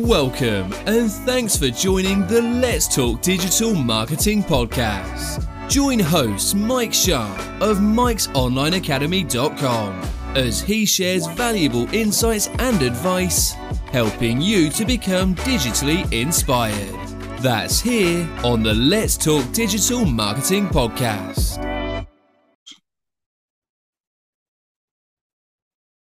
Welcome 0.00 0.72
and 0.84 1.10
thanks 1.10 1.56
for 1.56 1.68
joining 1.68 2.26
the 2.26 2.42
Let's 2.42 2.94
Talk 2.94 3.22
Digital 3.22 3.74
Marketing 3.74 4.42
Podcast. 4.42 5.48
Join 5.70 5.98
host 5.98 6.54
Mike 6.54 6.92
Sharp 6.92 7.38
of 7.62 7.78
mikesonlineacademy.com 7.78 10.02
as 10.36 10.60
he 10.60 10.84
shares 10.84 11.26
valuable 11.28 11.88
insights 11.94 12.48
and 12.58 12.82
advice, 12.82 13.52
helping 13.90 14.38
you 14.38 14.68
to 14.70 14.84
become 14.84 15.34
digitally 15.36 16.12
inspired. 16.12 16.94
That's 17.38 17.80
here 17.80 18.28
on 18.44 18.62
the 18.62 18.74
Let's 18.74 19.16
Talk 19.16 19.50
Digital 19.52 20.04
Marketing 20.04 20.66
Podcast. 20.66 21.56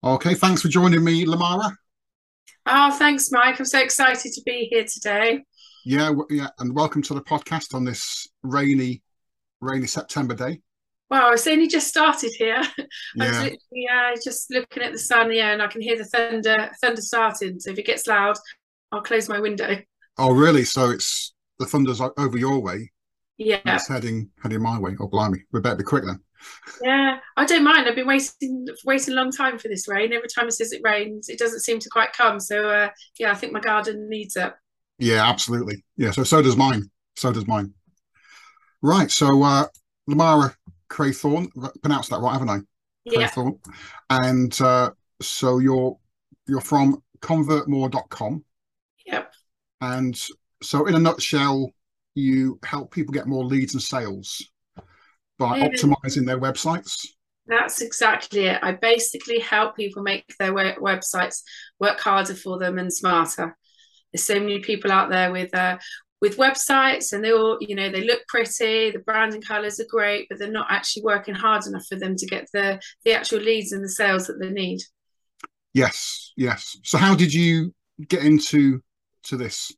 Okay, 0.03 0.35
thanks 0.35 0.63
for 0.63 0.69
joining 0.69 1.05
me, 1.05 1.25
Limarah. 1.27 1.77
Oh, 2.67 2.91
thanks, 2.93 3.31
Mike. 3.31 3.59
I'm 3.59 3.67
so 3.67 3.79
excited 3.79 4.33
to 4.33 4.43
be 4.47 4.69
here 4.71 4.85
today. 4.85 5.45
Yeah, 5.85 6.13
yeah, 6.31 6.49
and 6.59 6.75
welcome 6.75 7.03
to 7.03 7.15
the 7.15 7.21
podcast 7.21 7.75
on 7.75 7.85
this 7.85 8.27
rainy, 8.43 9.03
rainy 9.61 9.87
September 9.87 10.35
day. 10.35 10.61
Wow, 11.11 11.33
it's 11.33 11.47
only 11.47 11.69
just 11.69 11.89
started 11.89 12.33
here. 12.39 12.63
Yeah. 13.17 13.25
I 13.25 13.29
was 13.29 13.37
literally 13.39 13.89
uh, 13.93 14.17
just 14.25 14.51
looking 14.51 14.83
at 14.83 14.93
the 14.93 14.99
sun, 14.99 15.31
yeah, 15.31 15.53
and 15.53 15.63
I 15.63 15.67
can 15.67 15.83
hear 15.83 15.99
the 15.99 16.05
thunder, 16.05 16.71
thunder 16.81 17.03
starting. 17.03 17.61
So 17.61 17.71
if 17.71 17.79
it 17.79 17.87
gets 17.87 18.07
loud, 18.07 18.37
I'll 18.91 19.03
close 19.03 19.29
my 19.29 19.41
window. 19.41 19.77
Oh, 20.17 20.33
really? 20.33 20.65
So 20.65 20.91
it's 20.91 21.35
the 21.59 21.67
thunder's 21.67 22.01
over 22.01 22.39
your 22.39 22.61
way. 22.61 22.91
Yeah, 23.37 23.61
it's 23.67 23.89
heading 23.89 24.31
heading 24.43 24.63
my 24.63 24.79
way. 24.79 24.97
Oh, 24.99 25.09
blimey, 25.09 25.45
we 25.53 25.61
better 25.61 25.77
be 25.77 25.85
quick 25.85 26.05
then. 26.07 26.21
Yeah, 26.83 27.19
I 27.37 27.45
don't 27.45 27.65
mind. 27.65 27.89
I've 27.89 27.95
been 27.95 28.07
waiting 28.07 28.67
waiting 28.85 29.15
a 29.15 29.17
long 29.17 29.31
time 29.31 29.59
for 29.59 29.69
this 29.69 29.89
rain. 29.89 30.13
Every 30.13 30.29
time 30.29 30.49
it 30.49 30.53
says 30.53 30.73
it 30.73 30.81
rains, 30.83 31.29
it 31.29 31.39
doesn't 31.39 31.61
seem 31.61 31.79
to 31.81 31.89
quite 31.89 32.13
come. 32.13 32.41
So 32.41 32.69
uh, 32.69 32.91
yeah, 33.19 33.31
I 33.31 33.35
think 33.35 33.53
my 33.53 33.61
garden 33.61 34.09
needs 34.09 34.37
it. 34.37 34.53
Yeah, 34.99 35.29
absolutely. 35.29 35.85
Yeah, 35.97 36.11
so 36.11 36.25
so 36.25 36.43
does 36.43 36.57
mine. 36.57 36.91
So 37.17 37.33
does 37.33 37.47
mine. 37.47 37.75
Right. 38.83 39.11
So 39.11 39.43
uh 39.43 39.67
Limarah 40.09 40.55
Crathorne, 40.91 41.49
pronounced 41.83 42.11
that 42.11 42.21
right, 42.21 42.33
haven't 42.33 42.51
I? 42.51 42.59
Yeah. 43.05 43.29
Craythorne. 43.29 43.59
And 44.11 44.61
uh, 44.61 44.91
so 45.21 45.59
you're 45.59 45.99
you're 46.47 46.61
from 46.61 47.03
convertmore.com. 47.21 48.45
Yep. 49.07 49.33
And 49.81 50.21
so 50.63 50.87
in 50.87 50.95
a 50.95 50.99
nutshell, 50.99 51.71
you 52.15 52.59
help 52.65 52.93
people 52.93 53.13
get 53.13 53.27
more 53.27 53.45
leads 53.45 53.75
and 53.75 53.83
sales 53.83 54.51
by 55.45 55.61
optimizing 55.61 56.27
their 56.27 56.39
websites? 56.39 57.07
That's 57.47 57.83
exactly 57.83 58.47
it. 58.47 58.59
I 58.63 58.73
basically 58.73 59.39
help 59.39 59.77
people 59.77 60.03
make 60.03 60.25
their 60.39 60.53
websites 60.53 61.43
work 61.79 62.01
harder 62.01 62.35
for 62.35 62.59
them 62.59 62.79
and 62.79 62.93
smarter. 62.93 63.57
There's 64.13 64.25
so 64.25 64.41
many 64.41 64.61
people 64.61 64.91
out 64.91 65.11
there 65.11 65.31
with 65.31 65.55
uh, 65.55 65.79
with 66.23 66.39
websites, 66.39 67.13
and 67.13 67.23
they 67.23 67.33
all, 67.33 67.59
you 67.61 67.75
know, 67.75 67.91
they 67.91 68.05
look 68.05 68.27
pretty. 68.29 68.91
The 68.91 69.03
branding 69.05 69.43
colors 69.43 69.79
are 69.79 69.87
great, 69.91 70.27
but 70.31 70.39
they're 70.39 70.51
not 70.51 70.69
actually 70.71 71.03
working 71.03 71.35
hard 71.35 71.67
enough 71.67 71.85
for 71.87 71.97
them 71.97 72.17
to 72.17 72.27
get 72.27 72.47
the 72.55 72.81
the 73.05 73.13
actual 73.13 73.41
leads 73.41 73.73
and 73.73 73.85
the 73.85 73.91
sales 73.91 74.27
that 74.29 74.41
they 74.41 74.51
need. 74.51 74.81
Yes, 75.75 76.33
yes. 76.37 76.79
So, 76.85 76.97
how 76.97 77.15
did 77.15 77.35
you 77.35 77.75
get 78.09 78.25
into 78.25 78.81
to 79.25 79.37
this? 79.37 79.71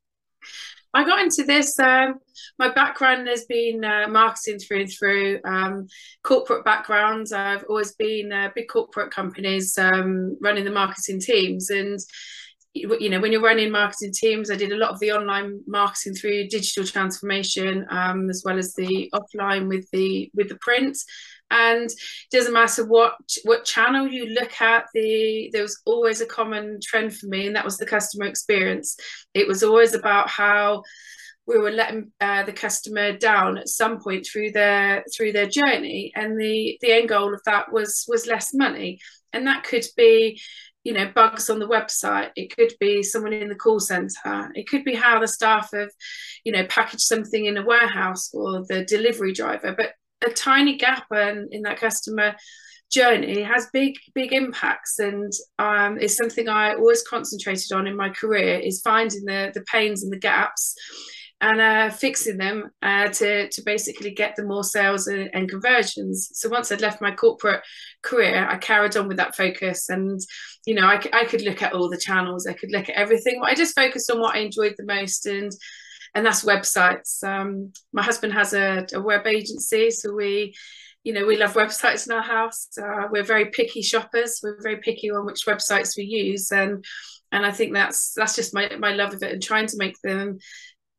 I 0.97 1.05
got 1.05 1.21
into 1.21 1.45
this. 1.45 1.79
Um, 1.79 2.21
my 2.59 2.73
background 2.73 3.29
has 3.29 3.45
been 3.45 3.85
uh, 3.85 4.07
marketing 4.09 4.59
through 4.59 4.81
and 4.81 4.91
through, 4.91 5.41
um, 5.45 5.89
corporate 6.23 6.65
background. 6.65 7.27
I've 7.35 7.65
always 7.69 7.93
been 7.93 8.33
uh, 8.33 8.49
big 8.55 8.69
corporate 8.69 9.11
companies 9.11 9.77
um, 9.77 10.39
running 10.41 10.65
the 10.65 10.71
marketing 10.71 11.21
teams, 11.21 11.69
and 11.69 12.01
you 12.73 13.11
know 13.11 13.21
when 13.21 13.31
you're 13.31 13.43
running 13.43 13.71
marketing 13.71 14.15
teams, 14.15 14.51
I 14.51 14.57
did 14.57 14.73
a 14.73 14.77
lot 14.77 14.89
of 14.89 14.99
the 15.01 15.13
online 15.13 15.61
marketing 15.67 16.15
through 16.15 16.49
digital 16.49 16.85
transformation, 16.85 17.85
um, 17.91 18.31
as 18.31 18.43
well 18.43 18.57
as 18.59 18.73
the 18.73 19.13
offline 19.13 19.69
with 19.69 19.87
the 19.91 20.31
with 20.35 20.49
the 20.49 20.59
print 20.63 20.97
and 21.51 21.85
it 21.85 21.97
doesn't 22.31 22.53
matter 22.53 22.85
what 22.85 23.15
what 23.45 23.65
channel 23.65 24.07
you 24.07 24.27
look 24.27 24.61
at 24.61 24.87
the 24.95 25.49
there 25.53 25.63
was 25.63 25.81
always 25.87 26.21
a 26.21 26.27
common 26.27 26.79
trend 26.83 27.15
for 27.15 27.27
me 27.27 27.47
and 27.47 27.57
that 27.57 27.65
was 27.65 27.79
the 27.79 27.87
customer 27.87 28.27
experience. 28.27 28.97
It 29.35 29.47
was 29.47 29.63
always 29.63 29.95
about 29.95 30.29
how 30.29 30.83
we 31.47 31.59
were 31.59 31.71
letting 31.71 32.11
uh, 32.21 32.43
the 32.43 32.53
customer 32.53 33.17
down 33.17 33.57
at 33.57 33.69
some 33.69 34.01
point 34.01 34.27
through 34.27 34.51
their 34.51 35.05
through 35.17 35.33
their 35.33 35.47
journey. 35.47 36.13
And 36.15 36.39
the 36.41 36.79
the 36.81 36.93
end 36.93 37.09
goal 37.09 37.33
of 37.33 37.41
that 37.47 37.73
was 37.73 38.05
was 38.09 38.27
less 38.27 38.53
money. 38.53 38.99
And 39.33 39.47
that 39.47 39.65
could 39.65 39.87
be 39.97 40.41
you 40.83 40.93
know 40.93 41.11
bugs 41.15 41.49
on 41.49 41.61
the 41.61 41.69
website. 41.69 42.31
It 42.35 42.55
could 42.57 42.73
be 42.81 43.03
someone 43.05 43.33
in 43.33 43.49
the 43.49 43.55
call 43.55 43.79
center. 43.79 44.51
It 44.55 44.69
could 44.69 44.85
be 44.85 44.95
how 44.95 45.21
the 45.21 45.29
staff 45.29 45.71
have 45.73 45.91
you 46.45 46.53
know 46.53 46.67
packaged 46.67 47.03
something 47.03 47.45
in 47.45 47.57
a 47.57 47.65
warehouse 47.65 48.31
or 48.35 48.65
the 48.69 48.85
delivery 48.85 49.33
driver. 49.33 49.75
But 49.77 49.93
a 50.25 50.31
tiny 50.31 50.77
gap 50.77 51.07
in, 51.13 51.49
in 51.51 51.63
that 51.63 51.79
customer 51.79 52.35
journey 52.91 53.43
has 53.43 53.69
big 53.73 53.95
big 54.15 54.33
impacts 54.33 55.01
and 55.01 55.33
um, 55.59 55.99
it's 56.01 56.17
something 56.17 56.49
i 56.49 56.73
always 56.75 57.03
concentrated 57.03 57.73
on 57.73 57.87
in 57.87 57.97
my 57.97 58.09
career 58.11 58.59
is 58.59 58.81
finding 58.81 59.25
the 59.25 59.51
the 59.55 59.63
pains 59.63 60.05
and 60.05 60.13
the 60.13 60.19
gaps 60.19 60.77
and 61.41 61.61
uh, 61.61 61.91
fixing 61.91 62.39
them 62.39 62.71
uh, 62.83 63.09
to 63.09 63.49
to 63.51 63.63
basically 63.63 64.11
get 64.11 64.37
the 64.37 64.45
more 64.45 64.65
sales 64.65 65.07
and, 65.07 65.29
and, 65.35 65.51
conversions. 65.51 66.31
So 66.33 66.49
once 66.49 66.73
I'd 66.73 66.81
left 66.81 67.03
my 67.03 67.11
corporate 67.11 67.63
career, 68.03 68.49
I 68.49 68.57
carried 68.57 68.97
on 68.97 69.07
with 69.07 69.19
that 69.19 69.37
focus, 69.37 69.91
and 69.91 70.19
you 70.65 70.75
know 70.75 70.87
I, 70.87 71.01
I 71.13 71.25
could 71.27 71.43
look 71.43 71.63
at 71.63 71.75
all 71.75 71.91
the 71.91 71.99
channels, 71.99 72.47
I 72.47 72.55
could 72.55 72.73
look 72.73 72.89
at 72.89 72.97
everything. 72.97 73.41
but 73.41 73.51
I 73.51 73.55
just 73.55 73.75
focused 73.75 74.11
on 74.11 74.21
what 74.21 74.35
I 74.35 74.39
enjoyed 74.39 74.75
the 74.79 74.87
most, 74.87 75.27
and 75.27 75.53
and 76.17 76.25
that's 76.25 76.45
websites. 76.45 77.23
Um, 77.23 77.75
my 77.93 78.03
husband 78.03 78.33
has 78.33 78.55
a, 78.55 78.87
a, 78.95 79.01
web 79.01 79.27
agency, 79.27 79.91
so 79.91 80.15
we, 80.15 80.55
you 81.05 81.13
know, 81.13 81.27
we 81.27 81.37
love 81.37 81.53
websites 81.53 82.07
in 82.07 82.15
our 82.15 82.23
house. 82.23 82.69
Uh, 82.83 83.07
we're 83.11 83.23
very 83.23 83.51
picky 83.51 83.83
shoppers. 83.83 84.41
We're 84.43 84.63
very 84.63 84.79
picky 84.79 85.11
on 85.11 85.27
which 85.27 85.45
websites 85.47 85.95
we 85.95 86.05
use, 86.05 86.51
and 86.51 86.83
and 87.33 87.45
I 87.45 87.53
think 87.53 87.75
that's 87.75 88.15
that's 88.15 88.35
just 88.35 88.55
my 88.55 88.75
my 88.79 88.93
love 88.93 89.13
of 89.13 89.23
it 89.23 89.33
and 89.35 89.43
trying 89.43 89.67
to 89.67 89.77
make 89.77 90.01
them 90.03 90.39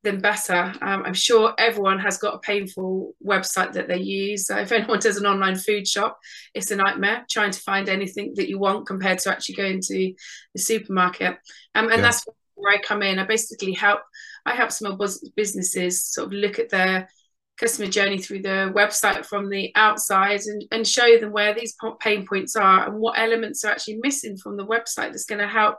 them 0.03 0.19
better. 0.19 0.71
Um, 0.83 1.01
I'm 1.03 1.15
sure 1.15 1.55
everyone 1.57 1.97
has 1.97 2.19
got 2.19 2.35
a 2.35 2.39
painful 2.39 3.15
website 3.25 3.73
that 3.73 3.87
they 3.87 3.97
use. 3.97 4.45
So 4.45 4.55
if 4.57 4.71
anyone 4.71 4.99
does 4.99 5.17
an 5.17 5.25
online 5.25 5.55
food 5.55 5.87
shop, 5.87 6.19
it's 6.53 6.69
a 6.69 6.75
nightmare 6.75 7.25
trying 7.27 7.51
to 7.51 7.59
find 7.61 7.89
anything 7.89 8.35
that 8.35 8.49
you 8.49 8.59
want 8.59 8.85
compared 8.85 9.17
to 9.19 9.31
actually 9.31 9.55
going 9.55 9.81
to 9.81 10.13
the 10.53 10.61
supermarket. 10.61 11.39
Um, 11.73 11.85
and 11.85 11.95
yeah. 11.95 12.01
that's 12.01 12.23
where 12.53 12.73
I 12.73 12.77
come 12.77 13.01
in. 13.01 13.17
I 13.17 13.25
basically 13.25 13.73
help 13.73 14.01
I 14.47 14.55
help 14.55 14.71
small 14.71 14.97
businesses 15.35 16.03
sort 16.03 16.27
of 16.27 16.33
look 16.33 16.57
at 16.57 16.69
their 16.69 17.09
customer 17.57 17.89
journey 17.89 18.17
through 18.17 18.41
the 18.41 18.71
website 18.75 19.25
from 19.25 19.49
the 19.49 19.71
outside 19.75 20.41
and, 20.45 20.63
and 20.71 20.87
show 20.87 21.17
them 21.19 21.31
where 21.31 21.53
these 21.53 21.75
pain 21.99 22.25
points 22.25 22.55
are 22.55 22.87
and 22.87 22.99
what 22.99 23.19
elements 23.19 23.65
are 23.65 23.71
actually 23.71 23.99
missing 24.01 24.37
from 24.37 24.55
the 24.55 24.65
website 24.65 25.11
that's 25.11 25.25
going 25.25 25.41
to 25.41 25.47
help 25.47 25.75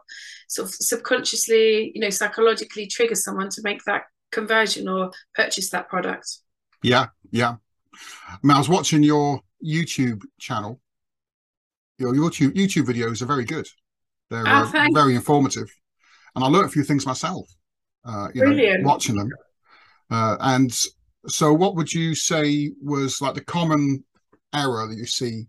sort 0.48 0.68
of 0.68 0.74
subconsciously, 0.74 1.92
you 1.94 2.00
know, 2.00 2.10
psychologically 2.10 2.86
trigger 2.86 3.14
someone 3.14 3.48
to 3.48 3.62
make 3.62 3.82
that 3.84 4.02
conversion 4.32 4.88
or 4.88 5.12
purchase 5.34 5.70
that 5.70 5.88
product. 5.88 6.28
Yeah, 6.82 7.06
yeah. 7.30 7.56
I, 8.28 8.36
mean, 8.42 8.54
I 8.54 8.58
was 8.58 8.68
watching 8.68 9.02
your 9.02 9.40
YouTube 9.64 10.22
channel. 10.38 10.80
Your 11.98 12.12
YouTube 12.12 12.54
YouTube 12.54 12.84
videos 12.84 13.22
are 13.22 13.26
very 13.26 13.44
good. 13.44 13.66
They're 14.30 14.46
oh, 14.46 14.70
uh, 14.72 14.86
very 14.92 15.16
informative, 15.16 15.68
and 16.36 16.44
I 16.44 16.46
learned 16.46 16.66
a 16.66 16.68
few 16.68 16.84
things 16.84 17.04
myself 17.04 17.48
uh, 18.08 18.28
you 18.34 18.40
Brilliant. 18.40 18.82
know, 18.82 18.88
watching 18.88 19.16
them. 19.16 19.30
Uh, 20.10 20.36
and 20.40 20.72
so, 21.26 21.52
what 21.52 21.76
would 21.76 21.92
you 21.92 22.14
say 22.14 22.72
was 22.82 23.20
like 23.20 23.34
the 23.34 23.44
common 23.44 24.02
error 24.54 24.86
that 24.88 24.96
you 24.96 25.06
see 25.06 25.46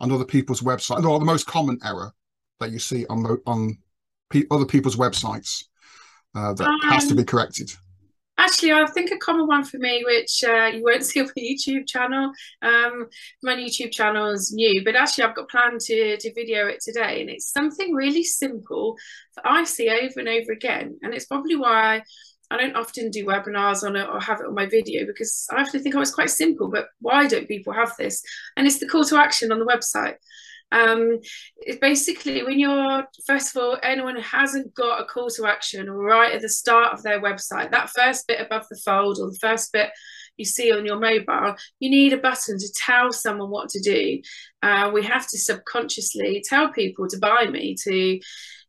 on 0.00 0.12
other 0.12 0.24
people's 0.24 0.60
websites, 0.60 1.04
or 1.04 1.18
the 1.18 1.24
most 1.24 1.46
common 1.46 1.78
error 1.84 2.12
that 2.60 2.70
you 2.70 2.78
see 2.78 3.06
on 3.06 3.24
on 3.46 3.78
pe- 4.30 4.44
other 4.50 4.66
people's 4.66 4.96
websites 4.96 5.64
uh, 6.34 6.52
that 6.52 6.68
um, 6.68 6.80
has 6.82 7.06
to 7.06 7.14
be 7.14 7.22
um, 7.22 7.26
corrected? 7.26 7.72
Actually, 8.36 8.72
I 8.72 8.84
think 8.86 9.12
a 9.12 9.16
common 9.16 9.46
one 9.46 9.64
for 9.64 9.78
me, 9.78 10.02
which 10.04 10.42
uh, 10.42 10.66
you 10.66 10.82
won't 10.82 11.04
see 11.06 11.20
on 11.20 11.26
my 11.26 11.42
YouTube 11.42 11.86
channel. 11.86 12.32
Um, 12.62 13.06
my 13.42 13.54
YouTube 13.54 13.92
channel 13.92 14.30
is 14.30 14.52
new, 14.52 14.82
but 14.84 14.96
actually, 14.96 15.24
I've 15.24 15.36
got 15.36 15.48
planned 15.48 15.80
to 15.82 16.16
to 16.16 16.34
video 16.34 16.66
it 16.66 16.80
today, 16.80 17.20
and 17.20 17.30
it's 17.30 17.52
something 17.52 17.94
really 17.94 18.24
simple 18.24 18.96
that 19.36 19.46
I 19.46 19.64
see 19.64 19.88
over 19.88 20.18
and 20.18 20.28
over 20.28 20.52
again, 20.52 20.98
and 21.02 21.14
it's 21.14 21.26
probably 21.26 21.56
why 21.56 22.02
I 22.50 22.56
don't 22.56 22.76
often 22.76 23.10
do 23.10 23.24
webinars 23.24 23.82
on 23.82 23.96
it 23.96 24.08
or 24.08 24.20
have 24.20 24.40
it 24.40 24.46
on 24.46 24.54
my 24.54 24.66
video 24.66 25.06
because 25.06 25.46
I 25.50 25.62
often 25.62 25.82
think, 25.82 25.94
oh, 25.94 26.00
it's 26.00 26.14
quite 26.14 26.30
simple, 26.30 26.68
but 26.68 26.88
why 27.00 27.26
don't 27.26 27.48
people 27.48 27.72
have 27.72 27.96
this? 27.98 28.22
And 28.56 28.66
it's 28.66 28.78
the 28.78 28.86
call 28.86 29.04
to 29.04 29.16
action 29.16 29.50
on 29.50 29.58
the 29.58 29.64
website. 29.64 30.16
Um, 30.72 31.20
it's 31.58 31.78
basically 31.78 32.42
when 32.42 32.58
you're, 32.58 33.04
first 33.26 33.54
of 33.54 33.62
all, 33.62 33.78
anyone 33.82 34.16
who 34.16 34.22
hasn't 34.22 34.74
got 34.74 35.00
a 35.00 35.04
call 35.04 35.30
to 35.30 35.46
action 35.46 35.88
right 35.90 36.32
at 36.32 36.42
the 36.42 36.48
start 36.48 36.92
of 36.92 37.02
their 37.02 37.20
website, 37.20 37.70
that 37.70 37.90
first 37.90 38.26
bit 38.26 38.40
above 38.40 38.66
the 38.68 38.80
fold 38.84 39.18
or 39.20 39.28
the 39.28 39.38
first 39.40 39.72
bit 39.72 39.90
you 40.36 40.44
see 40.44 40.72
on 40.72 40.84
your 40.84 40.98
mobile, 40.98 41.54
you 41.78 41.90
need 41.90 42.12
a 42.12 42.18
button 42.18 42.58
to 42.58 42.72
tell 42.74 43.12
someone 43.12 43.50
what 43.50 43.68
to 43.68 43.80
do. 43.80 44.20
Uh, 44.62 44.90
we 44.92 45.04
have 45.04 45.28
to 45.28 45.38
subconsciously 45.38 46.42
tell 46.48 46.72
people 46.72 47.06
to 47.08 47.18
buy 47.18 47.46
me, 47.48 47.76
to 47.84 48.18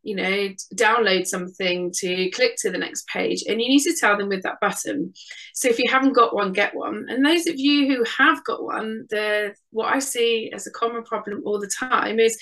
you 0.05 0.15
know, 0.15 0.49
download 0.75 1.25
something 1.25 1.91
to 1.91 2.29
click 2.29 2.55
to 2.59 2.69
the 2.69 2.77
next 2.77 3.07
page. 3.07 3.43
And 3.47 3.59
you 3.59 3.67
need 3.67 3.81
to 3.81 3.95
tell 3.99 4.15
them 4.15 4.29
with 4.29 4.43
that 4.43 4.59
button. 4.61 5.13
So 5.55 5.67
if 5.67 5.79
you 5.79 5.85
haven't 5.89 6.13
got 6.13 6.35
one, 6.35 6.53
get 6.53 6.75
one. 6.75 7.07
And 7.09 7.25
those 7.25 7.47
of 7.47 7.55
you 7.57 7.87
who 7.87 8.03
have 8.17 8.43
got 8.43 8.63
one, 8.63 9.07
the 9.09 9.55
what 9.71 9.91
I 9.91 9.97
see 9.97 10.51
as 10.53 10.67
a 10.67 10.71
common 10.71 11.03
problem 11.03 11.41
all 11.43 11.59
the 11.59 11.67
time 11.67 12.19
is 12.19 12.39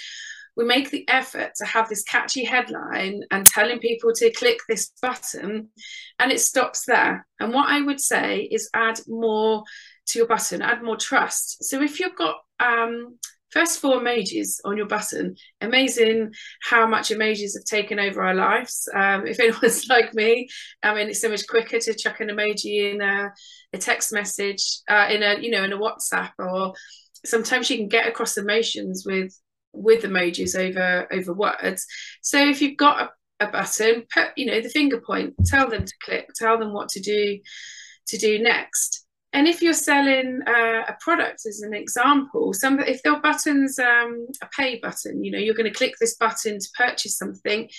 we 0.58 0.66
make 0.66 0.92
the 0.92 1.08
effort 1.08 1.54
to 1.56 1.66
have 1.66 1.88
this 1.88 2.04
catchy 2.04 2.44
headline 2.44 3.22
and 3.32 3.48
telling 3.48 3.80
people 3.80 4.12
to 4.14 4.30
click 4.32 4.60
this 4.68 4.92
button 5.02 5.70
and 6.20 6.32
it 6.32 6.40
stops 6.40 6.86
there 6.86 7.26
and 7.40 7.52
what 7.52 7.68
i 7.70 7.82
would 7.82 8.00
say 8.00 8.42
is 8.52 8.70
add 8.76 9.00
more 9.08 9.64
to 10.06 10.20
your 10.20 10.28
button 10.28 10.62
add 10.62 10.84
more 10.84 10.96
trust 10.96 11.64
so 11.64 11.82
if 11.82 12.00
you've 12.00 12.16
got 12.16 12.36
um, 12.60 13.18
first 13.54 13.80
four 13.80 14.00
emojis 14.00 14.60
on 14.66 14.76
your 14.76 14.88
button 14.88 15.36
amazing 15.62 16.34
how 16.64 16.88
much 16.88 17.10
emojis 17.10 17.54
have 17.56 17.66
taken 17.66 18.00
over 18.00 18.22
our 18.22 18.36
lives 18.36 18.90
um, 18.96 19.26
if 19.28 19.40
anyone's 19.40 19.88
like 19.88 20.14
me 20.14 20.48
i 20.84 20.94
mean 20.94 21.10
it's 21.10 21.22
so 21.22 21.30
much 21.30 21.48
quicker 21.48 21.80
to 21.80 21.94
chuck 21.94 22.20
an 22.20 22.30
emoji 22.30 22.94
in 22.94 23.02
a, 23.02 23.32
a 23.74 23.78
text 23.78 24.12
message 24.12 24.80
uh, 24.90 25.08
in 25.10 25.24
a 25.24 25.40
you 25.40 25.52
know 25.52 25.64
in 25.64 25.74
a 25.74 25.78
whatsapp 25.78 26.32
or 26.40 26.74
sometimes 27.26 27.70
you 27.70 27.78
can 27.78 27.88
get 27.88 28.08
across 28.08 28.38
emotions 28.38 29.04
with 29.06 29.34
with 29.74 30.04
emojis 30.04 30.58
over 30.58 31.08
over 31.12 31.34
words. 31.34 31.86
So 32.22 32.48
if 32.48 32.62
you've 32.62 32.78
got 32.78 33.12
a, 33.40 33.46
a 33.46 33.52
button, 33.52 34.04
put 34.14 34.30
you 34.38 34.46
know 34.46 34.62
the 34.62 34.70
finger 34.70 35.02
point, 35.02 35.34
tell 35.46 35.70
them 35.70 35.86
to 35.86 35.94
click, 36.04 36.30
tell 36.36 36.58
them 36.58 36.74
what 36.74 36.90
to 36.90 37.00
do 37.00 37.40
to 38.08 38.18
do 38.18 38.40
next. 38.40 39.03
And 39.34 39.48
if 39.48 39.64
you're 39.64 39.74
selling 39.74 40.42
uh, 40.46 40.84
a 40.88 40.96
product, 41.00 41.46
as 41.48 41.62
an 41.62 41.74
example, 41.74 42.54
some 42.54 42.80
if 42.80 43.02
their 43.02 43.20
buttons 43.20 43.80
um, 43.80 44.28
a 44.42 44.48
pay 44.56 44.80
button, 44.80 45.24
you 45.24 45.32
know 45.32 45.40
you're 45.40 45.56
going 45.56 45.72
to 45.72 45.78
click 45.78 45.96
this 46.00 46.16
button 46.16 46.60
to 46.60 46.70
purchase 46.78 47.18
something. 47.18 47.70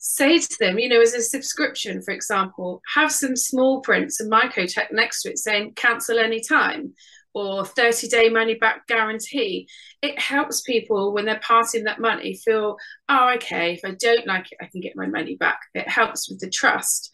Say 0.00 0.38
to 0.38 0.56
them, 0.60 0.78
you 0.78 0.88
know, 0.88 1.00
as 1.00 1.14
a 1.14 1.22
subscription, 1.22 2.02
for 2.02 2.12
example, 2.12 2.80
have 2.94 3.10
some 3.10 3.36
small 3.36 3.80
prints 3.80 4.20
and 4.20 4.30
micro 4.30 4.66
text 4.66 4.92
next 4.92 5.22
to 5.22 5.30
it 5.30 5.38
saying 5.38 5.72
cancel 5.74 6.18
anytime 6.18 6.94
or 7.34 7.64
30 7.64 8.08
day 8.08 8.28
money 8.28 8.54
back 8.54 8.86
guarantee, 8.86 9.68
it 10.02 10.18
helps 10.18 10.62
people 10.62 11.12
when 11.12 11.24
they're 11.24 11.40
passing 11.40 11.84
that 11.84 12.00
money 12.00 12.34
feel, 12.34 12.76
oh, 13.08 13.32
okay, 13.36 13.74
if 13.74 13.80
I 13.84 13.94
don't 13.98 14.26
like 14.26 14.50
it, 14.50 14.58
I 14.60 14.66
can 14.66 14.80
get 14.80 14.96
my 14.96 15.06
money 15.06 15.36
back. 15.36 15.60
It 15.74 15.88
helps 15.88 16.28
with 16.28 16.40
the 16.40 16.50
trust. 16.50 17.10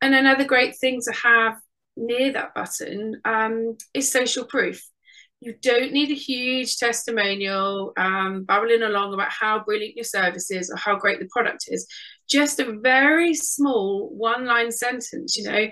And 0.00 0.14
another 0.14 0.44
great 0.44 0.78
thing 0.78 1.00
to 1.02 1.12
have 1.12 1.56
near 1.98 2.32
that 2.32 2.54
button 2.54 3.20
um, 3.24 3.76
is 3.94 4.10
social 4.10 4.44
proof. 4.44 4.82
You 5.40 5.54
don't 5.62 5.92
need 5.92 6.10
a 6.10 6.14
huge 6.14 6.78
testimonial 6.78 7.92
um, 7.96 8.44
babbling 8.44 8.82
along 8.82 9.14
about 9.14 9.30
how 9.30 9.62
brilliant 9.62 9.94
your 9.94 10.04
service 10.04 10.50
is 10.50 10.68
or 10.68 10.76
how 10.76 10.96
great 10.96 11.20
the 11.20 11.28
product 11.30 11.66
is. 11.68 11.86
Just 12.28 12.58
a 12.58 12.78
very 12.80 13.34
small 13.34 14.08
one 14.08 14.46
line 14.46 14.72
sentence, 14.72 15.36
you 15.36 15.44
know, 15.44 15.68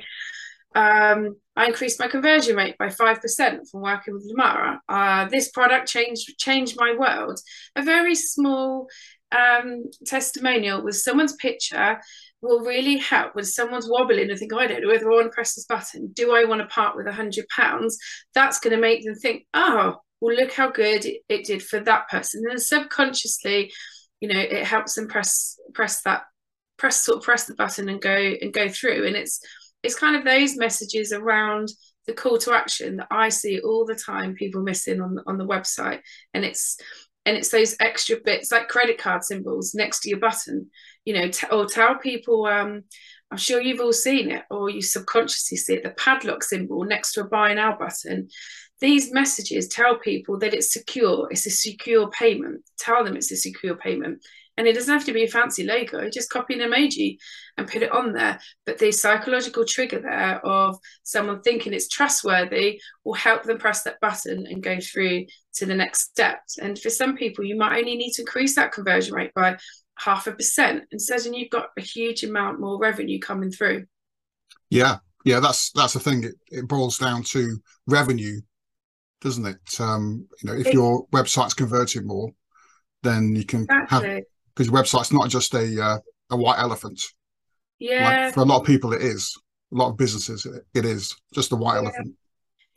um, 0.77 1.37
I 1.57 1.67
increased 1.67 1.99
my 1.99 2.07
conversion 2.07 2.55
rate 2.55 2.77
by 2.79 2.89
5% 2.89 3.71
from 3.71 3.81
working 3.81 4.13
with 4.13 4.31
Limarah. 4.31 4.79
Uh, 4.87 5.27
this 5.29 5.49
product 5.49 5.89
changed 5.89 6.39
changed 6.39 6.77
my 6.79 6.95
world. 6.95 7.41
A 7.77 7.83
very 7.83 8.15
small 8.15 8.87
um, 9.33 9.85
testimonial 10.05 10.83
with 10.85 10.97
someone's 10.97 11.35
picture 11.35 11.99
will 12.43 12.61
really 12.61 12.99
help 12.99 13.35
when 13.35 13.45
someone's 13.45 13.89
wobbling 13.89 14.31
and 14.31 14.39
think, 14.39 14.53
oh, 14.53 14.59
I 14.59 14.67
don't 14.67 14.83
know 14.83 14.89
whether 14.89 15.11
I 15.11 15.15
want 15.15 15.27
to 15.27 15.35
press 15.35 15.55
this 15.55 15.65
button. 15.65 16.11
Do 16.13 16.35
I 16.35 16.45
want 16.45 16.61
to 16.61 16.67
part 16.69 16.97
with 16.97 17.07
a 17.07 17.13
hundred 17.13 17.47
pounds? 17.49 17.99
That's 18.35 18.61
going 18.61 18.75
to 18.75 18.81
make 18.81 19.05
them 19.05 19.15
think, 19.15 19.47
oh, 19.55 19.97
well, 20.21 20.37
look 20.37 20.53
how 20.53 20.71
good 20.71 21.05
it, 21.05 21.23
it 21.29 21.47
did 21.47 21.63
for 21.63 21.81
that 21.81 22.09
person. 22.09 22.43
And 22.49 22.61
subconsciously, 22.61 23.73
you 24.21 24.29
know, 24.29 24.39
it 24.39 24.65
helps 24.65 24.95
them 24.95 25.09
press 25.09 25.59
press 25.75 26.03
that 26.03 26.23
press 26.77 27.03
sort 27.03 27.19
of 27.19 27.25
press 27.25 27.45
the 27.45 27.55
button 27.55 27.89
and 27.89 28.01
go 28.01 28.15
and 28.41 28.53
go 28.53 28.69
through. 28.69 29.07
And 29.07 29.17
it's 29.17 29.41
it's 29.83 29.99
kind 29.99 30.17
of 30.17 30.25
those 30.25 30.57
messages 30.57 31.13
around 31.13 31.69
the 32.07 32.13
call 32.13 32.39
to 32.39 32.53
action 32.53 32.97
that 32.97 33.09
I 33.11 33.29
see 33.29 33.61
all 33.61 33.85
the 33.85 33.95
time 33.95 34.35
people 34.35 34.63
missing 34.63 35.01
on 35.01 35.19
on 35.27 35.39
the 35.39 35.47
website 35.47 36.01
and 36.35 36.45
it's 36.45 36.79
and 37.25 37.37
it's 37.37 37.51
those 37.51 37.77
extra 37.81 38.17
bits 38.25 38.53
like 38.53 38.69
credit 38.69 38.99
card 38.99 39.25
symbols 39.25 39.75
next 39.75 40.01
to 40.01 40.09
your 40.09 40.21
button 40.21 40.71
you 41.07 41.15
know 41.15 41.29
t- 41.29 41.47
or 41.51 41.65
tell 41.65 41.97
people 41.97 42.45
um 42.45 42.83
I'm 43.31 43.39
sure 43.39 43.61
you've 43.61 43.81
all 43.81 43.93
seen 43.93 44.31
it 44.31 44.45
or 44.51 44.69
you 44.69 44.83
subconsciously 44.83 45.57
see 45.57 45.75
it 45.75 45.83
the 45.83 45.91
padlock 45.91 46.45
symbol 46.45 46.85
next 46.85 47.15
to 47.15 47.23
a 47.23 47.25
buy 47.25 47.55
now 47.55 47.77
button 47.79 48.29
these 48.81 49.11
messages 49.13 49.69
tell 49.69 49.99
people 49.99 50.39
that 50.41 50.53
it's 50.53 50.73
secure 50.73 51.29
it's 51.31 51.47
a 51.47 51.51
secure 51.51 52.11
payment 52.11 52.63
tell 52.79 53.03
them 53.03 53.17
it's 53.17 53.33
a 53.33 53.37
secure 53.37 53.77
payment 53.77 54.23
and 54.57 54.67
it 54.67 54.75
doesn't 54.75 54.93
have 54.93 55.05
to 55.05 55.13
be 55.13 55.25
a 55.25 55.29
fancy 55.29 55.65
logo, 55.65 56.09
just 56.09 56.31
copy 56.31 56.55
an 56.55 56.71
emoji 56.71 57.19
and 57.59 57.69
put 57.69 57.83
it 57.83 57.93
on 57.93 58.13
there. 58.13 58.39
But 58.65 58.79
the 58.79 58.91
psychological 58.91 59.67
trigger 59.67 60.01
there 60.01 60.45
of 60.45 60.79
someone 61.03 61.43
thinking 61.43 61.75
it's 61.75 61.89
trustworthy 61.89 62.81
will 63.05 63.15
help 63.15 63.43
them 63.43 63.59
press 63.59 63.83
that 63.83 64.01
button 64.01 64.47
and 64.47 64.63
go 64.63 64.79
through 64.81 65.27
to 65.57 65.67
the 65.67 65.75
next 65.75 66.03
step. 66.11 66.41
And 66.61 66.79
for 66.79 66.91
some 66.91 67.17
people, 67.17 67.45
you 67.45 67.57
might 67.57 67.79
only 67.79 67.97
need 67.97 68.13
to 68.13 68.23
increase 68.23 68.55
that 68.57 68.73
conversion 68.73 69.15
rate 69.15 69.35
by 69.35 69.59
half 69.99 70.27
a 70.27 70.33
percent. 70.33 70.85
And 70.93 71.01
suddenly 71.01 71.41
you've 71.41 71.51
got 71.51 71.71
a 71.77 71.81
huge 71.81 72.23
amount 72.25 72.61
more 72.61 72.79
revenue 72.79 73.19
coming 73.19 73.51
through. 73.51 73.87
Yeah. 74.71 74.99
Yeah, 75.25 75.41
that's 75.41 75.73
that's 75.73 75.95
the 75.95 75.99
thing. 75.99 76.23
It, 76.23 76.35
it 76.53 76.69
boils 76.69 76.99
down 76.99 77.25
to 77.25 77.59
revenue, 77.89 78.41
doesn't 79.21 79.45
it? 79.45 79.81
Um, 79.81 80.29
you 80.41 80.49
know, 80.49 80.57
if 80.57 80.69
it, 80.69 80.73
your 80.73 81.09
website's 81.09 81.53
converting 81.53 82.07
more, 82.07 82.31
then 83.03 83.35
you 83.35 83.45
can 83.45 83.63
exactly. 83.63 84.09
have 84.09 84.23
because 84.55 84.69
your 84.69 84.81
website's 84.81 85.13
not 85.13 85.29
just 85.29 85.53
a 85.55 85.83
uh, 85.83 85.99
a 86.31 86.37
white 86.37 86.61
elephant. 86.61 87.03
Yeah. 87.81 88.27
Like 88.27 88.35
for 88.35 88.41
a 88.41 88.45
lot 88.45 88.61
of 88.61 88.67
people, 88.67 88.93
it 88.93 89.03
is. 89.03 89.37
A 89.73 89.77
lot 89.77 89.91
of 89.91 89.97
businesses, 89.97 90.47
it, 90.47 90.63
it 90.75 90.85
is 90.85 91.17
just 91.35 91.51
a 91.51 91.57
white 91.57 91.75
yeah. 91.75 91.89
elephant. 91.89 92.15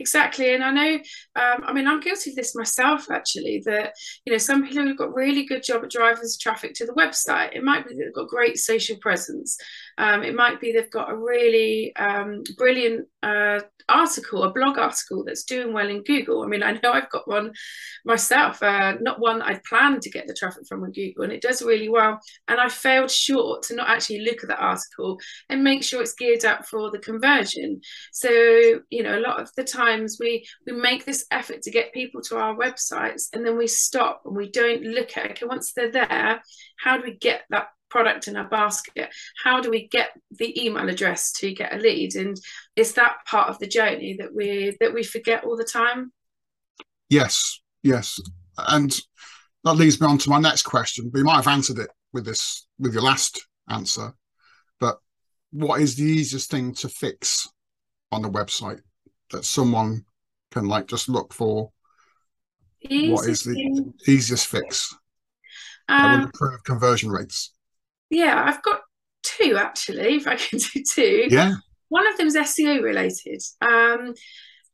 Exactly, 0.02 0.54
and 0.54 0.64
I 0.64 0.72
know. 0.72 0.94
Um, 1.36 1.64
I 1.66 1.74
mean, 1.74 1.86
I'm 1.86 2.00
guilty 2.00 2.30
of 2.30 2.38
this 2.38 2.56
myself. 2.56 3.12
Actually, 3.12 3.62
that 3.66 3.94
you 4.26 4.32
know, 4.32 4.38
some 4.38 4.66
people 4.66 4.88
have 4.88 4.98
got 4.98 5.14
really 5.14 5.44
good 5.46 5.62
job 5.62 5.84
at 5.84 5.92
driving 5.92 6.24
traffic 6.40 6.74
to 6.76 6.86
the 6.86 6.94
website. 6.94 7.54
It 7.54 7.66
might 7.66 7.86
be 7.86 7.96
they've 7.96 8.14
got 8.14 8.30
great 8.30 8.58
social 8.58 8.96
presence. 8.98 9.58
Um, 10.00 10.24
it 10.24 10.34
might 10.34 10.62
be 10.62 10.72
they've 10.72 10.90
got 10.90 11.12
a 11.12 11.16
really 11.16 11.94
um, 11.98 12.42
brilliant 12.58 13.08
uh, 13.22 13.60
article, 13.90 14.44
a 14.44 14.54
blog 14.54 14.78
article 14.78 15.26
that's 15.26 15.44
doing 15.44 15.74
well 15.74 15.90
in 15.90 16.04
Google. 16.04 16.42
I 16.42 16.48
mean, 16.48 16.64
I 16.64 16.80
know 16.82 16.94
I've 16.94 17.10
got 17.10 17.28
one 17.28 17.52
myself, 18.06 18.64
uh, 18.64 18.94
not 19.02 19.20
one 19.20 19.42
I'd 19.42 19.64
planned 19.66 20.02
to 20.04 20.10
get 20.10 20.26
the 20.26 20.34
traffic 20.34 20.64
from 20.68 20.84
on 20.84 20.94
Google, 20.94 21.24
and 21.24 21.34
it 21.34 21.42
does 21.42 21.62
really 21.62 21.90
well. 21.90 22.18
And 22.48 22.62
I 22.62 22.70
failed 22.70 23.12
short 23.12 23.64
to 23.64 23.76
not 23.76 23.90
actually 23.90 24.22
look 24.22 24.42
at 24.42 24.48
that 24.50 24.62
article 24.62 25.20
and 25.50 25.64
make 25.64 25.84
sure 25.84 26.02
it's 26.02 26.14
geared 26.14 26.46
up 26.46 26.66
for 26.66 26.92
the 26.92 27.00
conversion. 27.00 27.82
So, 28.14 28.30
you 28.90 29.04
know, 29.04 29.20
a 29.20 29.26
lot 29.26 29.42
of 29.42 29.52
the 29.58 29.66
times 29.66 30.18
we 30.18 30.46
we 30.66 30.74
make 30.74 31.04
this 31.04 31.26
effort 31.30 31.62
to 31.64 31.72
get 31.72 31.94
people 31.94 32.22
to 32.22 32.38
our 32.38 32.56
websites, 32.56 33.28
and 33.34 33.46
then 33.46 33.58
we 33.58 33.68
stop 33.68 34.22
and 34.24 34.38
we 34.38 34.50
don't 34.50 34.84
look 34.84 35.18
at 35.18 35.32
okay, 35.32 35.46
once 35.46 35.74
they're 35.74 35.92
there, 35.92 36.42
how 36.78 36.98
do 36.98 37.04
we 37.04 37.16
get 37.16 37.42
that 37.50 37.68
product 37.90 38.28
in 38.28 38.36
our 38.36 38.48
basket 38.48 39.10
how 39.44 39.62
do 39.62 39.70
we 39.70 39.88
get 39.88 40.10
the 40.32 40.64
email 40.64 40.90
address 40.90 41.32
to 41.32 41.54
get 41.54 41.74
a 41.74 41.78
lead? 41.78 42.16
And 42.16 42.40
is 42.76 42.94
that 42.94 43.18
part 43.26 43.50
of 43.50 43.60
the 43.60 43.68
journey 43.68 44.16
that 44.20 44.34
we 44.34 44.76
that 44.80 44.94
we 44.94 45.04
forget 45.04 45.44
all 45.44 45.58
the 45.58 45.64
time? 45.64 46.12
Yes 47.10 47.60
yes. 47.84 48.20
And 48.58 48.96
that 49.64 49.74
leads 49.74 50.00
me 50.00 50.08
on 50.08 50.18
to 50.20 50.30
my 50.30 50.40
next 50.40 50.64
question. 50.64 51.10
But 51.10 51.20
you 51.20 51.26
might 51.26 51.36
have 51.36 51.48
answered 51.48 51.80
it 51.80 51.90
with 52.14 52.26
this 52.26 52.68
with 52.78 52.94
your 52.94 53.04
last 53.04 53.46
answer. 53.70 54.14
But 54.80 55.00
what 55.52 55.82
is 55.82 55.96
the 55.96 56.04
easiest 56.04 56.50
thing 56.52 56.74
to 56.76 56.90
fix 56.90 57.48
on 58.12 58.22
the 58.22 58.30
website 58.30 58.82
that 59.32 59.46
someone 59.46 60.06
can 60.52 60.66
like 60.66 60.88
just 60.88 61.10
look 61.10 61.34
for? 61.34 61.72
What 62.82 63.28
is 63.28 63.44
the 63.44 63.54
thing. 63.54 63.94
easiest 64.08 64.48
fix? 64.48 64.96
Um, 65.90 65.98
that 65.98 66.16
would 66.16 66.26
improve 66.26 66.64
conversion 66.64 67.10
rates 67.10 67.54
yeah, 68.10 68.44
I've 68.46 68.64
got 68.64 68.82
two 69.24 69.58
actually, 69.58 70.16
if 70.16 70.28
I 70.28 70.36
can 70.38 70.60
do 70.60 70.84
two. 70.92 71.28
Yeah. 71.30 71.54
One 71.90 72.08
of 72.08 72.18
them 72.18 72.28
is 72.28 72.36
SEO 72.36 72.84
related. 72.84 73.42
Um, 73.62 74.14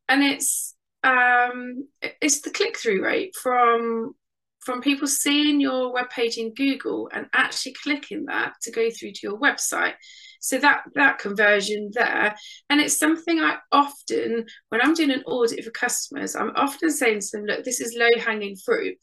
and 0.08 0.22
it's 0.22 0.74
um, 1.02 1.88
it's 2.20 2.40
the 2.40 2.50
click 2.50 2.76
through 2.78 3.04
rate 3.04 3.34
from 3.40 4.14
from 4.60 4.80
people 4.80 5.06
seeing 5.06 5.60
your 5.60 5.92
web 5.92 6.10
page 6.10 6.38
in 6.38 6.52
Google 6.52 7.08
and 7.14 7.26
actually 7.32 7.72
clicking 7.84 8.24
that 8.24 8.54
to 8.62 8.72
go 8.72 8.90
through 8.90 9.12
to 9.12 9.20
your 9.22 9.38
website. 9.38 9.94
So 10.40 10.58
that 10.58 10.82
that 10.94 11.18
conversion 11.18 11.90
there, 11.94 12.34
and 12.68 12.80
it's 12.80 12.98
something 12.98 13.40
I 13.40 13.58
often, 13.72 14.46
when 14.68 14.82
I'm 14.82 14.94
doing 14.94 15.12
an 15.12 15.22
audit 15.24 15.64
for 15.64 15.70
customers, 15.70 16.36
I'm 16.36 16.52
often 16.56 16.90
saying 16.90 17.20
to 17.20 17.28
them, 17.32 17.46
look, 17.46 17.64
this 17.64 17.80
is 17.80 17.96
low 17.98 18.20
hanging 18.20 18.56
fruit. 18.56 18.96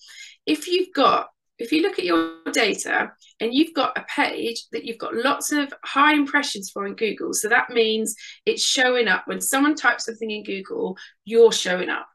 If 0.45 0.67
you've 0.67 0.93
got 0.93 1.29
if 1.63 1.71
you 1.71 1.81
look 1.81 1.97
at 1.97 2.03
your 2.03 2.35
data 2.51 3.13
and 3.39 3.53
you've 3.53 3.73
got 3.73 3.97
a 3.97 4.03
page 4.13 4.65
that 4.73 4.83
you've 4.83 4.97
got 4.97 5.15
lots 5.15 5.53
of 5.53 5.73
high 5.85 6.13
impressions 6.13 6.69
for 6.69 6.85
in 6.85 6.93
Google, 6.95 7.33
so 7.33 7.47
that 7.47 7.69
means 7.69 8.15
it's 8.45 8.61
showing 8.61 9.07
up 9.07 9.23
when 9.27 9.39
someone 9.39 9.73
types 9.73 10.05
something 10.05 10.29
in 10.29 10.43
Google, 10.43 10.97
you're 11.23 11.53
showing 11.53 11.87
up. 11.87 12.05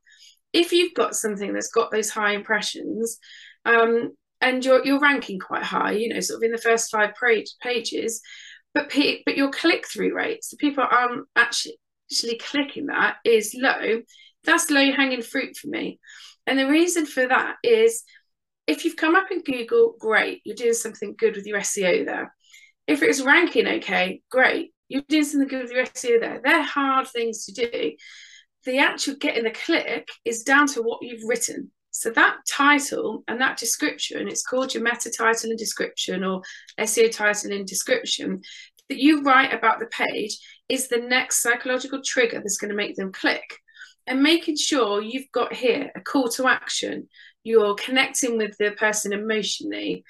If 0.53 0.73
you've 0.73 0.93
got 0.93 1.17
something 1.17 1.55
that's 1.55 1.71
got 1.71 1.91
those 1.91 2.11
high 2.11 2.35
impressions, 2.35 3.19
um, 3.65 4.13
and 4.41 4.63
you're 4.63 4.85
you're 4.85 5.01
ranking 5.01 5.39
quite 5.39 5.65
high, 5.65 5.93
you 5.93 6.13
know, 6.13 6.21
sort 6.21 6.39
of 6.39 6.43
in 6.43 6.53
the 6.53 6.59
first 6.59 6.91
five 6.91 7.15
page, 7.21 7.47
pages, 7.63 8.21
but 8.75 8.93
but 9.25 9.37
your 9.37 9.51
click 9.51 9.89
through 9.89 10.15
rates, 10.15 10.51
the 10.51 10.59
people 10.59 10.85
aren't 10.89 11.27
actually 11.37 11.79
actually 12.11 12.37
clicking 12.37 12.87
that 12.87 13.17
is 13.25 13.57
low. 13.59 14.03
That's 14.45 14.71
low 14.71 14.93
hanging 14.93 15.23
fruit 15.23 15.57
for 15.57 15.69
me, 15.69 15.99
and 16.47 16.59
the 16.59 16.69
reason 16.69 17.07
for 17.07 17.27
that 17.27 17.57
is 17.63 18.05
if 18.69 18.85
you've 18.85 18.97
come 18.97 19.17
up 19.17 19.31
in 19.31 19.41
Google, 19.41 19.97
great, 19.99 20.43
you're 20.45 20.55
doing 20.55 20.75
something 20.75 21.15
good 21.19 21.35
with 21.35 21.47
your 21.47 21.59
SEO 21.61 22.05
there. 22.05 22.35
If 22.87 23.03
it's 23.03 23.23
ranking 23.23 23.67
okay, 23.67 24.21
great, 24.31 24.73
you're 24.89 25.03
doing 25.09 25.25
something 25.25 25.49
good 25.49 25.63
with 25.63 25.73
your 25.73 25.87
SEO 25.87 26.21
there. 26.21 26.41
They're 26.45 26.63
hard 26.63 27.09
things 27.09 27.47
to 27.47 27.67
do. 27.67 27.93
The 28.65 28.79
actual 28.79 29.17
getting 29.17 29.45
the 29.45 29.51
click 29.51 30.09
is 30.27 30.43
down 30.43 30.67
to 30.69 30.83
what 30.83 30.99
you've 31.01 31.27
written. 31.27 31.71
So 31.93 32.11
that 32.11 32.37
title 32.47 33.25
and 33.27 33.41
that 33.41 33.57
description, 33.57 34.29
it's 34.29 34.47
called 34.47 34.75
your 34.75 34.85
meta 34.85 35.11
title 35.11 35.49
and 35.49 35.59
description 35.59 36.23
or 36.23 36.43
SEO 36.79 37.11
title 37.11 37.51
and 37.51 37.67
description 37.67 38.43
that 38.91 38.99
you 38.99 39.23
write 39.23 39.55
about 39.55 39.81
the 39.81 39.87
page 39.87 40.39
is 40.69 40.89
the 40.89 40.99
next 40.99 41.43
psychological 41.43 42.03
trigger 42.05 42.39
that's 42.39 42.59
going 42.59 42.71
to 42.71 42.77
make 42.77 42.97
them 42.97 43.13
click. 43.13 43.45
And 44.07 44.23
making 44.23 44.57
sure 44.57 45.03
you've 45.03 45.31
got 45.33 45.53
here 45.53 45.91
a 45.95 46.01
call 46.01 46.29
to 46.31 46.47
action, 46.47 47.09
you're 47.49 47.75
connecting 47.75 48.37
with 48.37 48.57
the 48.59 48.73
person 48.73 49.13
emotionally, 49.13 50.05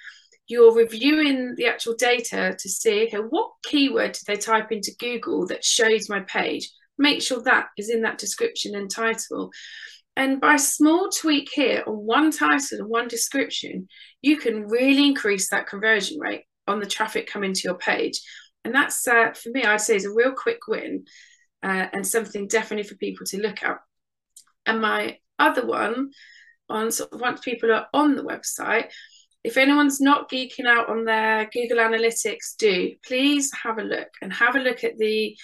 you're 0.48 0.74
reviewing 0.74 1.54
the 1.56 1.66
actual 1.66 1.94
data 1.94 2.56
to 2.58 2.68
see 2.68 3.06
okay, 3.06 3.18
what 3.18 3.52
keyword 3.64 4.12
did 4.12 4.24
they 4.26 4.36
type 4.36 4.72
into 4.72 4.90
Google 4.98 5.46
that 5.46 5.64
shows 5.64 6.08
my 6.08 6.20
page. 6.20 6.68
Make 6.98 7.22
sure 7.22 7.40
that 7.42 7.66
is 7.76 7.90
in 7.90 8.02
that 8.02 8.18
description 8.18 8.74
and 8.74 8.90
title. 8.90 9.50
And 10.16 10.40
by 10.40 10.56
small 10.56 11.10
tweak 11.10 11.48
here 11.52 11.84
on 11.86 11.94
one 11.94 12.32
title 12.32 12.78
and 12.80 12.88
one 12.88 13.06
description, 13.06 13.86
you 14.20 14.38
can 14.38 14.66
really 14.66 15.06
increase 15.06 15.50
that 15.50 15.68
conversion 15.68 16.18
rate 16.18 16.42
on 16.66 16.80
the 16.80 16.86
traffic 16.86 17.28
coming 17.28 17.52
to 17.52 17.62
your 17.62 17.78
page. 17.78 18.20
And 18.64 18.74
that's, 18.74 19.06
uh, 19.06 19.32
for 19.32 19.50
me, 19.50 19.62
I'd 19.62 19.80
say 19.80 19.94
is 19.94 20.06
a 20.06 20.12
real 20.12 20.32
quick 20.32 20.66
win 20.66 21.04
uh, 21.62 21.86
and 21.92 22.04
something 22.04 22.48
definitely 22.48 22.88
for 22.88 22.96
people 22.96 23.26
to 23.26 23.40
look 23.40 23.62
at. 23.62 23.78
And 24.66 24.80
my 24.80 25.18
other 25.38 25.64
one, 25.64 26.10
on 26.68 26.90
sort 26.90 27.12
of 27.12 27.20
once 27.20 27.40
people 27.40 27.72
are 27.72 27.86
on 27.92 28.14
the 28.14 28.22
website, 28.22 28.90
if 29.44 29.56
anyone's 29.56 30.00
not 30.00 30.30
geeking 30.30 30.66
out 30.66 30.88
on 30.88 31.04
their 31.04 31.48
Google 31.52 31.78
Analytics, 31.78 32.56
do 32.58 32.94
please 33.06 33.50
have 33.62 33.78
a 33.78 33.82
look 33.82 34.08
and 34.20 34.32
have 34.32 34.56
a 34.56 34.60
look 34.60 34.84
at 34.84 34.98
the 34.98 35.36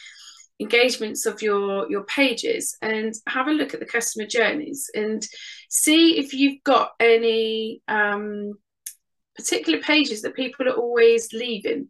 engagements 0.61 1.26
of 1.26 1.43
your 1.43 1.90
your 1.90 2.04
pages 2.04 2.76
and 2.81 3.12
have 3.26 3.49
a 3.49 3.52
look 3.52 3.75
at 3.75 3.81
the 3.81 3.87
customer 3.87 4.26
journeys 4.26 4.90
and 4.95 5.26
see 5.69 6.19
if 6.19 6.33
you've 6.33 6.62
got 6.64 6.90
any 7.00 7.83
um, 7.88 8.52
particular 9.37 9.81
pages 9.81 10.23
that 10.23 10.35
people 10.35 10.69
are 10.69 10.76
always 10.76 11.33
leaving. 11.33 11.88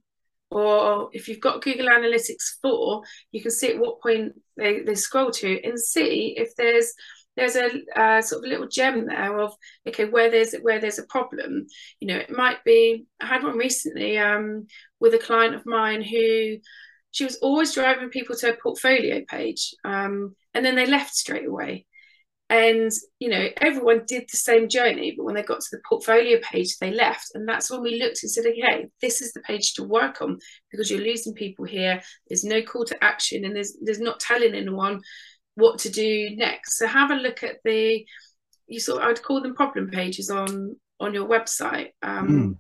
Or 0.51 1.09
if 1.13 1.29
you've 1.29 1.41
got 1.41 1.63
Google 1.63 1.89
Analytics 1.89 2.61
4 2.63 3.03
you 3.33 3.43
can 3.43 3.51
see 3.51 3.73
at 3.73 3.79
what 3.79 4.01
point 4.01 4.35
they, 4.57 4.83
they 4.83 4.95
scroll 4.95 5.33
to 5.33 5.61
and 5.65 5.81
see 5.81 6.35
if 6.37 6.55
there's 6.57 6.93
there's 7.37 7.57
a 7.57 7.71
uh, 7.97 8.23
sort 8.23 8.45
of 8.45 8.49
little 8.49 8.69
gem 8.69 9.07
there 9.07 9.39
of 9.39 9.55
okay 9.89 10.05
where 10.05 10.31
there's 10.31 10.55
where 10.63 10.81
there's 10.81 10.99
a 10.99 11.07
problem. 11.07 11.67
You 12.01 12.09
know 12.09 12.17
it 12.17 12.31
might 12.31 12.63
be 12.65 13.07
i 13.21 13.27
had 13.27 13.43
one 13.43 13.59
recently 13.59 14.19
um, 14.19 14.67
with 15.01 15.15
a 15.15 15.19
client 15.19 15.55
of 15.55 15.67
mine 15.67 16.03
who 16.03 16.57
she 17.11 17.25
was 17.25 17.37
always 17.37 17.75
driving 17.75 18.09
people 18.09 18.37
to 18.37 18.53
a 18.53 18.57
portfolio 18.61 19.23
page 19.29 19.75
um, 19.85 20.35
and 20.53 20.65
then 20.65 20.75
they 20.75 20.87
left 20.87 21.15
straight 21.15 21.47
away. 21.47 21.87
And 22.51 22.93
you 23.19 23.31
know 23.31 23.49
everyone 23.57 24.05
did 24.07 24.25
the 24.31 24.37
same 24.37 24.69
journey 24.69 25.15
but 25.17 25.25
when 25.25 25.35
they 25.35 25.43
got 25.43 25.61
to 25.61 25.69
the 25.73 25.83
portfolio 25.89 26.39
page 26.41 26.79
they 26.79 26.93
left. 26.93 27.31
And 27.35 27.49
that's 27.49 27.71
when 27.71 27.83
we 27.83 28.01
looked 28.01 28.23
and 28.23 28.31
said 28.31 28.45
okay 28.47 28.87
this 29.01 29.23
is 29.23 29.33
the 29.33 29.41
page 29.41 29.75
to 29.75 29.83
work 29.83 30.23
on 30.23 30.39
because 30.71 30.91
you're 30.91 31.01
losing 31.01 31.35
people 31.35 31.65
here. 31.65 32.01
There's 32.29 32.45
no 32.45 32.63
call 32.63 32.85
to 32.85 33.03
action 33.03 33.45
and 33.45 33.57
there's 33.57 33.77
there's 33.83 33.99
not 33.99 34.21
telling 34.21 34.55
anyone 34.55 35.01
what 35.55 35.79
to 35.79 35.91
do 35.91 36.31
next 36.37 36.79
so 36.79 36.87
have 36.87 37.11
a 37.11 37.15
look 37.15 37.43
at 37.43 37.57
the 37.65 38.05
you 38.67 38.81
sort 38.81 39.03
of, 39.03 39.09
i'd 39.09 39.23
call 39.23 39.41
them 39.41 39.55
problem 39.55 39.91
pages 39.91 40.31
on 40.31 40.77
on 41.01 41.15
your 41.15 41.29
website 41.29 41.91
um, 42.03 42.29
mm 42.29 42.57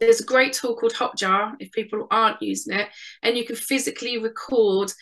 there's 0.00 0.20
a 0.20 0.24
great 0.24 0.52
tool 0.52 0.76
called 0.76 0.92
Hotjar 0.92 1.54
if 1.58 1.72
people 1.72 2.06
aren't 2.10 2.42
using 2.42 2.78
it, 2.78 2.88
and 3.22 3.36
you 3.36 3.44
can 3.44 3.56
physically 3.56 4.18
record 4.18 4.92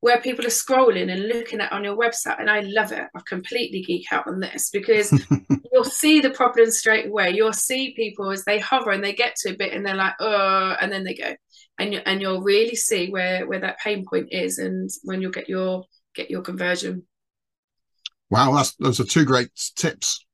where 0.00 0.20
people 0.20 0.44
are 0.44 0.50
scrolling 0.50 1.10
and 1.10 1.26
looking 1.26 1.60
at 1.60 1.72
on 1.72 1.82
your 1.82 1.96
website. 1.96 2.38
And 2.38 2.50
I 2.50 2.60
love 2.60 2.92
it. 2.92 3.04
I've 3.14 3.24
completely 3.24 3.82
geek 3.82 4.12
out 4.12 4.28
on 4.28 4.40
this 4.40 4.70
because 4.70 5.10
you'll 5.72 5.84
see 5.84 6.20
the 6.20 6.30
problem 6.30 6.70
straight 6.70 7.06
away. 7.06 7.30
You'll 7.30 7.52
see 7.52 7.94
people 7.94 8.30
as 8.30 8.44
they 8.44 8.58
hover 8.58 8.90
and 8.90 9.02
they 9.02 9.14
get 9.14 9.36
to 9.36 9.50
a 9.50 9.56
bit 9.56 9.72
and 9.72 9.84
they're 9.84 9.94
like, 9.96 10.14
oh, 10.20 10.76
and 10.80 10.92
then 10.92 11.04
they 11.04 11.14
go. 11.14 11.34
And 11.78 11.94
you 11.94 12.00
and 12.06 12.20
you'll 12.20 12.42
really 12.42 12.76
see 12.76 13.10
where 13.10 13.46
where 13.46 13.60
that 13.60 13.78
pain 13.80 14.04
point 14.08 14.28
is 14.30 14.58
and 14.58 14.88
when 15.02 15.20
you'll 15.20 15.30
get 15.30 15.48
your 15.48 15.84
get 16.16 16.30
your 16.30 16.42
conversion. 16.42 17.04
Wow, 18.30 18.54
that's 18.54 18.74
those 18.76 18.98
are 18.98 19.04
two 19.04 19.24
great 19.24 19.50
tips. 19.76 20.24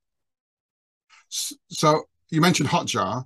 So 1.29 2.05
you 2.31 2.41
mentioned 2.41 2.71
Hotjar. 2.71 3.25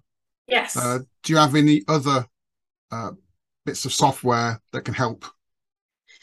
Yes. 0.48 0.76
Uh, 0.76 1.00
do 1.22 1.32
you 1.32 1.38
have 1.38 1.54
any 1.54 1.82
other 1.86 2.26
uh, 2.90 3.12
bits 3.64 3.84
of 3.84 3.92
software 3.92 4.60
that 4.72 4.84
can 4.84 4.94
help 4.94 5.24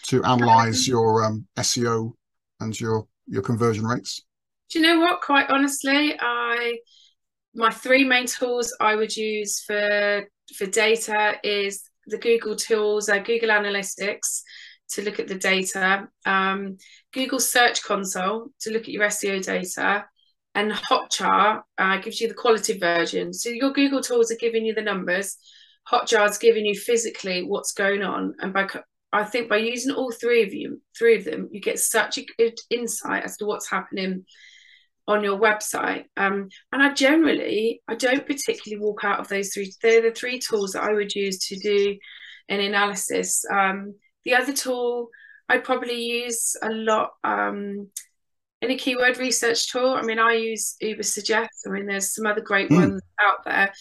to 0.08 0.24
analyze 0.24 0.88
um, 0.88 0.92
your 0.92 1.24
um, 1.24 1.48
SEO 1.58 2.14
and 2.60 2.78
your 2.80 3.08
your 3.28 3.42
conversion 3.42 3.86
rates? 3.86 4.22
Do 4.70 4.80
you 4.80 4.86
know 4.86 5.00
what? 5.00 5.22
Quite 5.22 5.50
honestly, 5.50 6.18
I 6.20 6.78
my 7.54 7.70
three 7.70 8.04
main 8.04 8.26
tools 8.26 8.76
I 8.82 8.96
would 8.96 9.16
use 9.16 9.64
for 9.64 10.28
for 10.58 10.66
data 10.66 11.36
is 11.44 11.84
the 12.08 12.18
Google 12.18 12.56
tools, 12.56 13.08
uh, 13.08 13.20
Google 13.20 13.50
Analytics 13.50 14.42
to 14.94 15.04
look 15.04 15.20
at 15.20 15.28
the 15.28 15.36
data, 15.36 16.08
um, 16.26 16.78
Google 17.12 17.40
Search 17.40 17.84
Console 17.84 18.50
to 18.62 18.72
look 18.72 18.84
at 18.84 18.90
your 18.90 19.06
SEO 19.06 19.44
data, 19.44 20.06
and 20.56 20.72
Hotjar 20.72 21.62
uh, 21.78 21.98
gives 21.98 22.22
you 22.22 22.28
the 22.28 22.34
quality 22.34 22.78
version. 22.78 23.34
So 23.34 23.50
your 23.50 23.72
Google 23.72 24.02
tools 24.02 24.32
are 24.32 24.38
giving 24.40 24.66
you 24.66 24.74
the 24.74 24.82
numbers. 24.82 25.38
Hotjar's 25.92 26.38
giving 26.38 26.66
you 26.66 26.76
physically 26.76 27.44
what's 27.44 27.74
going 27.74 28.04
on, 28.04 28.36
and 28.40 28.54
by 28.54 28.68
I 29.12 29.24
think 29.26 29.48
by 29.48 29.58
using 29.58 29.94
all 29.94 30.12
three 30.12 30.42
of 30.44 30.54
you, 30.54 30.82
three 30.98 31.18
of 31.18 31.24
them, 31.24 31.48
you 31.52 31.62
get 31.62 31.78
such 31.78 32.18
a 32.18 32.26
good 32.38 32.58
insight 32.72 33.24
as 33.24 33.38
to 33.38 33.46
what's 33.46 33.70
happening 33.70 34.26
on 35.08 35.24
your 35.24 35.40
website. 35.40 36.06
Um, 36.18 36.50
and 36.72 36.82
I 36.82 36.94
generally, 36.94 37.82
I 37.88 37.94
don't 37.94 38.26
particularly 38.26 38.84
walk 38.84 39.04
out 39.04 39.20
of 39.20 39.28
those 39.28 39.54
three. 39.54 39.72
They're 39.82 40.02
the 40.02 40.12
three 40.12 40.40
tools 40.40 40.72
that 40.72 40.84
I 40.84 40.94
would 40.94 41.14
use 41.14 41.38
to 41.48 41.58
do 41.58 41.98
an 42.50 42.60
analysis. 42.60 43.46
Um, 43.52 43.96
the 44.26 44.36
other 44.36 44.54
tool 44.54 45.10
I'd 45.50 45.64
probably 45.64 46.02
use 46.02 46.56
a 46.62 46.70
lot. 46.70 47.12
Um, 47.24 47.90
a 48.62 48.78
keyword 48.78 49.18
research 49.18 49.72
tool. 49.72 49.90
I 49.90 50.04
mean, 50.04 50.20
I 50.20 50.34
use 50.34 50.78
Ubersuggest. 50.82 51.68
I 51.68 51.70
mean, 51.70 51.86
there's 51.86 52.16
some 52.16 52.26
other 52.26 52.42
great 52.42 52.70
mm. 52.70 52.78
ones 52.78 53.02
out 53.22 53.44
there. 53.46 53.74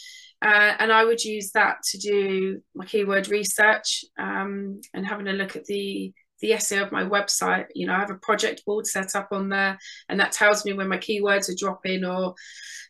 Uh, 0.42 0.74
and 0.80 0.92
I 0.92 1.04
would 1.04 1.22
use 1.24 1.52
that 1.52 1.76
to 1.90 1.98
do 1.98 2.60
my 2.74 2.84
keyword 2.84 3.28
research 3.28 4.04
um, 4.18 4.80
and 4.92 5.06
having 5.06 5.28
a 5.28 5.32
look 5.32 5.56
at 5.56 5.66
the 5.66 6.12
the 6.40 6.50
SEO 6.50 6.82
of 6.82 6.90
my 6.90 7.04
website. 7.04 7.66
You 7.72 7.86
know, 7.86 7.94
I 7.94 8.00
have 8.00 8.10
a 8.10 8.16
project 8.16 8.64
board 8.66 8.84
set 8.84 9.14
up 9.14 9.28
on 9.30 9.48
there, 9.48 9.78
and 10.08 10.18
that 10.18 10.32
tells 10.32 10.64
me 10.64 10.72
when 10.72 10.88
my 10.88 10.98
keywords 10.98 11.48
are 11.48 11.56
dropping 11.56 12.04
or, 12.04 12.34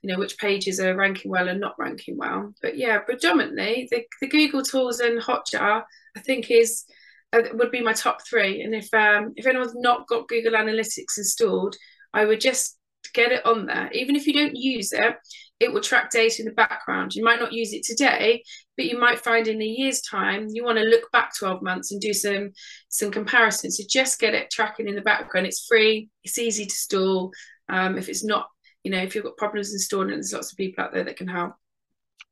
you 0.02 0.10
know, 0.10 0.18
which 0.18 0.38
pages 0.38 0.80
are 0.80 0.96
ranking 0.96 1.30
well 1.30 1.48
and 1.48 1.60
not 1.60 1.78
ranking 1.78 2.16
well. 2.16 2.54
But 2.62 2.78
yeah, 2.78 3.00
predominantly 3.00 3.88
the, 3.90 4.04
the 4.22 4.28
Google 4.28 4.62
tools 4.62 5.00
and 5.00 5.20
Hotjar, 5.20 5.82
I 6.16 6.20
think 6.20 6.50
is 6.50 6.86
uh, 7.32 7.42
would 7.54 7.70
be 7.70 7.80
my 7.80 7.92
top 7.92 8.18
three. 8.28 8.62
And 8.62 8.74
if 8.74 8.92
um, 8.92 9.32
if 9.36 9.46
anyone's 9.46 9.74
not 9.74 10.06
got 10.08 10.28
Google 10.28 10.52
Analytics 10.52 11.18
installed, 11.18 11.76
I 12.12 12.24
would 12.24 12.40
just 12.40 12.78
get 13.14 13.32
it 13.32 13.44
on 13.44 13.66
there. 13.66 13.90
Even 13.92 14.16
if 14.16 14.26
you 14.26 14.32
don't 14.32 14.56
use 14.56 14.92
it, 14.92 15.16
it 15.60 15.72
will 15.72 15.80
track 15.80 16.10
data 16.10 16.40
in 16.40 16.46
the 16.46 16.52
background. 16.52 17.14
You 17.14 17.24
might 17.24 17.40
not 17.40 17.52
use 17.52 17.72
it 17.72 17.84
today, 17.84 18.42
but 18.76 18.86
you 18.86 18.98
might 18.98 19.20
find 19.20 19.46
in 19.46 19.62
a 19.62 19.64
year's 19.64 20.00
time 20.00 20.48
you 20.50 20.64
want 20.64 20.78
to 20.78 20.84
look 20.84 21.10
back 21.12 21.32
12 21.38 21.62
months 21.62 21.92
and 21.92 22.00
do 22.00 22.12
some 22.12 22.50
some 22.88 23.10
comparisons. 23.10 23.78
So 23.78 23.84
just 23.88 24.20
get 24.20 24.34
it 24.34 24.50
tracking 24.50 24.88
in 24.88 24.94
the 24.94 25.02
background. 25.02 25.46
It's 25.46 25.66
free. 25.66 26.08
It's 26.24 26.38
easy 26.38 26.64
to 26.64 26.70
install. 26.70 27.32
Um, 27.68 27.96
if 27.96 28.08
it's 28.08 28.24
not, 28.24 28.48
you 28.84 28.90
know, 28.90 28.98
if 28.98 29.14
you've 29.14 29.24
got 29.24 29.36
problems 29.36 29.72
installing 29.72 30.10
it, 30.10 30.14
there's 30.14 30.32
lots 30.32 30.52
of 30.52 30.58
people 30.58 30.84
out 30.84 30.92
there 30.92 31.04
that 31.04 31.16
can 31.16 31.28
help. 31.28 31.54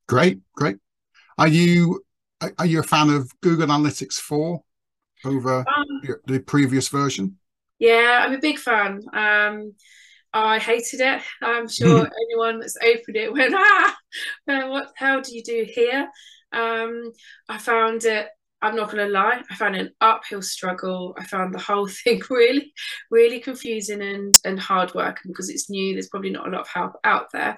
Great, 0.09 0.41
great. 0.57 0.77
Are 1.39 1.49
you 1.49 2.03
are 2.59 2.67
you 2.67 2.81
a 2.81 2.83
fan 2.83 3.11
of 3.11 3.31
Google 3.43 3.69
Analytics 3.69 4.15
4? 4.15 4.63
Over 5.25 5.59
um, 5.59 6.19
the 6.27 6.41
previous 6.41 6.89
version? 6.89 7.39
Yeah, 7.79 8.25
I'm 8.27 8.35
a 8.35 8.39
big 8.39 8.59
fan. 8.59 9.03
Um, 9.13 9.75
I 10.33 10.59
hated 10.59 11.01
it. 11.01 11.23
I'm 11.43 11.69
sure 11.69 12.09
anyone 12.31 12.61
that's 12.61 12.77
opened 12.77 13.17
it 13.17 13.33
went, 13.33 13.55
ah, 13.57 13.97
what 14.47 14.93
how 14.97 15.21
do 15.21 15.35
you 15.35 15.43
do 15.43 15.67
here? 15.69 16.09
Um, 16.53 17.13
I 17.49 17.59
found 17.59 18.05
it 18.05 18.29
I'm 18.63 18.77
not 18.77 18.91
going 18.91 19.07
to 19.07 19.13
lie, 19.13 19.43
I 19.51 19.55
found 19.55 19.77
an 19.77 19.91
uphill 20.01 20.43
struggle. 20.43 21.15
I 21.19 21.25
found 21.25 21.55
the 21.55 21.59
whole 21.59 21.89
thing 22.05 22.21
really, 22.29 22.73
really 23.11 23.41
confusing 23.41 24.03
and, 24.03 24.35
and 24.45 24.61
hard 24.61 24.95
work. 24.95 25.21
And 25.25 25.33
because 25.33 25.49
it's 25.49 25.71
new, 25.71 25.95
there's 25.95 26.09
probably 26.09 26.31
not 26.31 26.47
a 26.47 26.51
lot 26.51 26.63
of 26.63 26.69
help 26.69 26.93
out 27.05 27.33
there. 27.33 27.57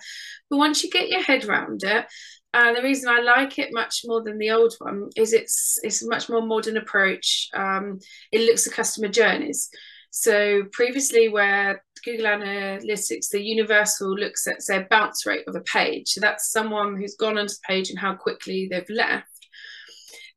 But 0.48 0.58
once 0.58 0.82
you 0.82 0.90
get 0.90 1.08
your 1.08 1.22
head 1.22 1.44
around 1.44 1.82
it, 1.82 2.06
and 2.54 2.76
the 2.76 2.82
reason 2.82 3.08
I 3.08 3.20
like 3.20 3.58
it 3.58 3.72
much 3.72 4.02
more 4.04 4.22
than 4.22 4.38
the 4.38 4.50
old 4.50 4.74
one 4.78 5.10
is 5.16 5.32
it's 5.32 5.78
it's 5.82 6.02
a 6.02 6.08
much 6.08 6.28
more 6.28 6.42
modern 6.42 6.76
approach. 6.76 7.48
Um, 7.54 7.98
it 8.30 8.42
looks 8.42 8.66
at 8.66 8.74
customer 8.74 9.08
journeys. 9.08 9.68
So 10.10 10.64
previously, 10.72 11.28
where 11.28 11.82
Google 12.04 12.26
Analytics, 12.26 13.30
the 13.30 13.42
universal 13.42 14.14
looks 14.14 14.46
at 14.46 14.62
say 14.62 14.86
bounce 14.90 15.24
rate 15.24 15.48
of 15.48 15.56
a 15.56 15.60
page. 15.60 16.08
So 16.08 16.20
that's 16.20 16.52
someone 16.52 16.96
who's 16.96 17.16
gone 17.16 17.38
onto 17.38 17.54
the 17.54 17.66
page 17.66 17.90
and 17.90 17.98
how 17.98 18.14
quickly 18.14 18.68
they've 18.70 18.90
left 18.90 19.28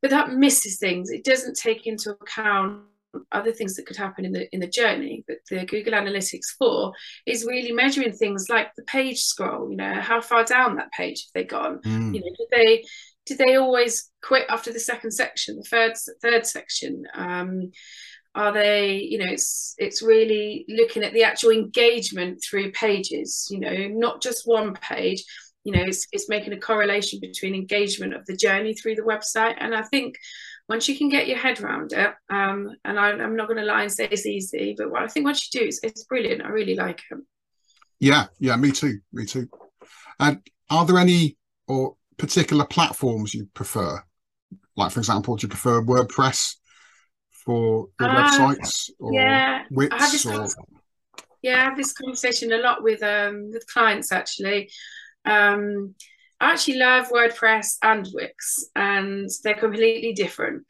but 0.05 0.11
that 0.11 0.33
misses 0.33 0.77
things. 0.77 1.09
It 1.09 1.23
doesn't 1.23 1.57
take 1.57 1.87
into 1.87 2.11
account 2.11 2.83
other 3.31 3.51
things 3.51 3.75
that 3.75 3.85
could 3.85 3.97
happen 3.97 4.25
in 4.25 4.31
the 4.31 4.47
in 4.53 4.59
the 4.59 4.67
journey 4.67 5.23
but 5.27 5.37
the 5.49 5.65
google 5.65 5.93
analytics 5.93 6.55
4 6.57 6.93
is 7.25 7.45
really 7.45 7.71
measuring 7.71 8.13
things 8.13 8.47
like 8.49 8.69
the 8.75 8.83
page 8.83 9.21
scroll 9.21 9.69
you 9.69 9.77
know 9.77 9.95
how 9.95 10.21
far 10.21 10.43
down 10.43 10.75
that 10.75 10.91
page 10.91 11.25
have 11.25 11.33
they 11.33 11.43
gone? 11.47 11.79
Mm. 11.85 12.15
you 12.15 12.21
know 12.21 12.35
did 12.37 12.47
they 12.51 12.83
did 13.25 13.37
they 13.39 13.55
always 13.55 14.11
quit 14.21 14.45
after 14.49 14.71
the 14.71 14.79
second 14.79 15.11
section 15.11 15.57
the 15.57 15.63
third 15.63 15.93
third 16.21 16.45
section? 16.45 17.03
Um 17.13 17.71
are 18.35 18.51
they 18.51 18.97
you 18.97 19.17
know 19.17 19.31
it's 19.31 19.75
it's 19.77 20.01
really 20.01 20.65
looking 20.67 21.03
at 21.03 21.13
the 21.13 21.23
actual 21.23 21.51
engagement 21.51 22.43
through 22.43 22.71
pages 22.71 23.47
you 23.49 23.59
know 23.59 23.87
not 23.87 24.21
just 24.21 24.43
one 24.45 24.73
page. 24.73 25.23
You 25.63 25.73
know 25.73 25.83
it's, 25.83 26.05
it's 26.11 26.29
making 26.29 26.53
a 26.53 26.59
correlation 26.59 27.19
between 27.19 27.55
engagement 27.55 28.13
of 28.13 28.25
the 28.25 28.35
journey 28.35 28.75
through 28.75 28.95
the 28.95 29.01
website. 29.01 29.55
And 29.57 29.73
i 29.73 29.81
think 29.81 30.15
once 30.67 30.87
you 30.87 30.97
can 30.97 31.09
get 31.09 31.27
your 31.27 31.37
head 31.37 31.59
around 31.61 31.93
it 31.93 32.13
um, 32.29 32.71
and 32.83 32.99
I, 32.99 33.11
am 33.11 33.35
not 33.35 33.47
going 33.47 33.59
to 33.59 33.65
lie 33.65 33.83
and 33.83 33.91
say 33.91 34.07
it's 34.09 34.25
easy 34.25 34.75
but 34.77 34.91
what 34.91 35.03
i 35.03 35.07
think 35.07 35.25
once 35.25 35.47
you 35.53 35.59
do 35.59 35.67
it's, 35.67 35.79
it's 35.83 36.03
brilliant. 36.05 36.43
I 36.43 36.49
really 36.49 36.75
like 36.75 37.01
it. 37.11 37.17
Yeah 37.99 38.25
yeah 38.39 38.55
me 38.55 38.71
too 38.71 38.99
me 39.13 39.25
too. 39.25 39.47
And 40.19 40.41
are 40.69 40.85
there 40.85 40.97
any 40.97 41.37
or 41.67 41.95
particular 42.17 42.65
platforms 42.65 43.33
you 43.33 43.47
prefer? 43.53 44.01
Like 44.75 44.91
for 44.91 44.99
example 44.99 45.35
do 45.35 45.45
you 45.45 45.49
prefer 45.49 45.81
wordpress 45.81 46.55
for 47.31 47.87
your 47.99 48.09
uh, 48.09 48.23
websites 48.23 48.89
or 48.99 49.13
yeah 49.13 49.63
Wix 49.69 50.25
or... 50.25 50.47
yeah 51.43 51.61
i 51.61 51.63
have 51.65 51.77
this 51.77 51.93
conversation 51.93 52.51
a 52.51 52.57
lot 52.57 52.81
with 52.81 53.03
um 53.03 53.51
with 53.51 53.65
clients 53.67 54.11
actually. 54.11 54.69
Um, 55.25 55.95
I 56.39 56.51
actually 56.51 56.77
love 56.77 57.09
WordPress 57.09 57.77
and 57.81 58.07
Wix, 58.13 58.65
and 58.75 59.29
they're 59.43 59.53
completely 59.53 60.13
different. 60.13 60.63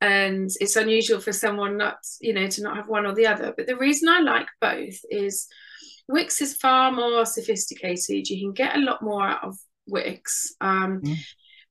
And 0.00 0.50
it's 0.60 0.76
unusual 0.76 1.20
for 1.20 1.32
someone 1.32 1.76
not, 1.76 1.96
you 2.20 2.34
know, 2.34 2.46
to 2.46 2.62
not 2.62 2.76
have 2.76 2.88
one 2.88 3.06
or 3.06 3.14
the 3.14 3.26
other. 3.26 3.54
But 3.56 3.66
the 3.66 3.76
reason 3.76 4.08
I 4.08 4.20
like 4.20 4.48
both 4.60 4.98
is 5.10 5.46
Wix 6.08 6.42
is 6.42 6.56
far 6.56 6.92
more 6.92 7.24
sophisticated. 7.24 8.28
You 8.28 8.40
can 8.40 8.52
get 8.52 8.76
a 8.76 8.80
lot 8.80 9.02
more 9.02 9.26
out 9.26 9.44
of 9.44 9.56
Wix. 9.86 10.54
Um, 10.60 11.00
mm. 11.00 11.16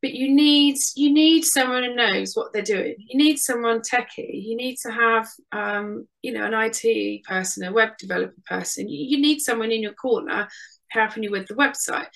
But 0.04 0.16
you 0.16 0.36
need 0.36 0.76
you 0.98 1.14
need 1.14 1.46
someone 1.46 1.84
who 1.84 1.96
knows 1.96 2.34
what 2.36 2.52
they're 2.52 2.62
doing. 2.62 2.96
You 2.98 3.18
need 3.18 3.40
someone 3.40 3.80
techie. 3.80 4.44
You 4.44 4.58
need 4.58 4.76
to 4.84 4.92
have 4.92 5.30
um, 5.54 6.10
you 6.22 6.34
know 6.34 6.44
an 6.44 6.54
IT 6.54 7.24
person, 7.24 7.64
a 7.64 7.72
web 7.72 7.92
developer 7.98 8.42
person. 8.46 8.90
You, 8.90 9.06
you 9.16 9.22
need 9.22 9.40
someone 9.40 9.72
in 9.72 9.82
your 9.82 9.94
corner 9.94 10.50
helping 10.90 11.24
you 11.24 11.32
with 11.32 11.48
the 11.48 11.54
website. 11.54 12.08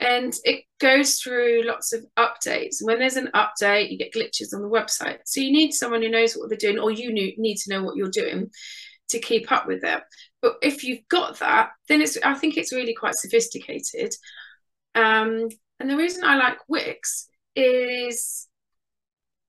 And 0.00 0.32
it 0.44 0.64
goes 0.80 1.16
through 1.20 1.64
lots 1.66 1.92
of 1.92 2.06
updates. 2.18 2.76
When 2.80 2.98
there's 2.98 3.16
an 3.16 3.28
update, 3.34 3.90
you 3.90 3.98
get 3.98 4.14
glitches 4.14 4.54
on 4.54 4.62
the 4.62 4.68
website. 4.68 5.18
So 5.26 5.42
you 5.42 5.52
need 5.52 5.72
someone 5.72 6.00
who 6.00 6.08
knows 6.08 6.32
what 6.32 6.48
they're 6.48 6.56
doing, 6.56 6.78
or 6.78 6.90
you 6.90 7.12
need 7.12 7.56
to 7.56 7.70
know 7.70 7.82
what 7.84 7.96
you're 7.96 8.08
doing 8.08 8.50
to 9.10 9.18
keep 9.18 9.52
up 9.52 9.66
with 9.66 9.84
it. 9.84 10.02
But 10.40 10.54
if 10.62 10.82
you've 10.82 11.06
got 11.10 11.38
that, 11.40 11.72
then 11.90 12.00
it's 12.00 12.16
I 12.24 12.36
think 12.36 12.56
it's 12.56 12.72
really 12.72 12.94
quite 12.94 13.16
sophisticated. 13.16 14.14
Um, 14.94 15.50
and 15.78 15.90
the 15.90 15.98
reason 15.98 16.24
I 16.24 16.36
like 16.36 16.56
Wix 16.68 17.28
is 17.56 18.48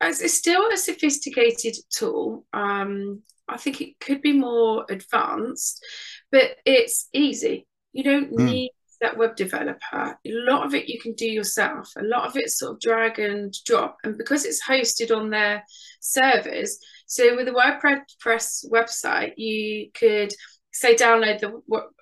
it's 0.01 0.37
still 0.37 0.69
a 0.71 0.77
sophisticated 0.77 1.75
tool. 1.89 2.45
Um, 2.53 3.21
I 3.47 3.57
think 3.57 3.81
it 3.81 3.99
could 3.99 4.21
be 4.21 4.33
more 4.33 4.85
advanced, 4.89 5.83
but 6.31 6.57
it's 6.65 7.07
easy. 7.13 7.67
You 7.93 8.03
don't 8.03 8.31
mm. 8.31 8.45
need 8.45 8.71
that 9.01 9.17
web 9.17 9.35
developer. 9.35 9.79
A 9.93 10.17
lot 10.25 10.65
of 10.65 10.73
it 10.73 10.89
you 10.89 10.99
can 10.99 11.13
do 11.13 11.27
yourself. 11.27 11.89
A 11.97 12.03
lot 12.03 12.25
of 12.25 12.35
it's 12.35 12.59
sort 12.59 12.73
of 12.73 12.79
drag 12.81 13.19
and 13.19 13.53
drop. 13.65 13.97
And 14.03 14.17
because 14.17 14.45
it's 14.45 14.63
hosted 14.63 15.15
on 15.15 15.29
their 15.29 15.63
servers, 15.99 16.79
so 17.05 17.35
with 17.35 17.47
a 17.47 17.51
WordPress 17.51 18.65
website, 18.71 19.33
you 19.37 19.91
could 19.93 20.33
say 20.73 20.95
download 20.95 21.39
the 21.39 21.47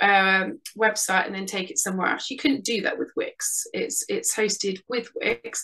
um, 0.06 0.60
website 0.78 1.28
and 1.28 1.36
then 1.36 1.46
take 1.46 1.70
it 1.70 1.78
somewhere 1.78 2.08
else. 2.08 2.30
You 2.30 2.38
couldn't 2.38 2.66
do 2.66 2.82
that 2.82 2.98
with 2.98 3.12
Wix. 3.16 3.68
It's 3.74 4.06
it's 4.08 4.36
hosted 4.36 4.80
with 4.88 5.10
Wix, 5.16 5.64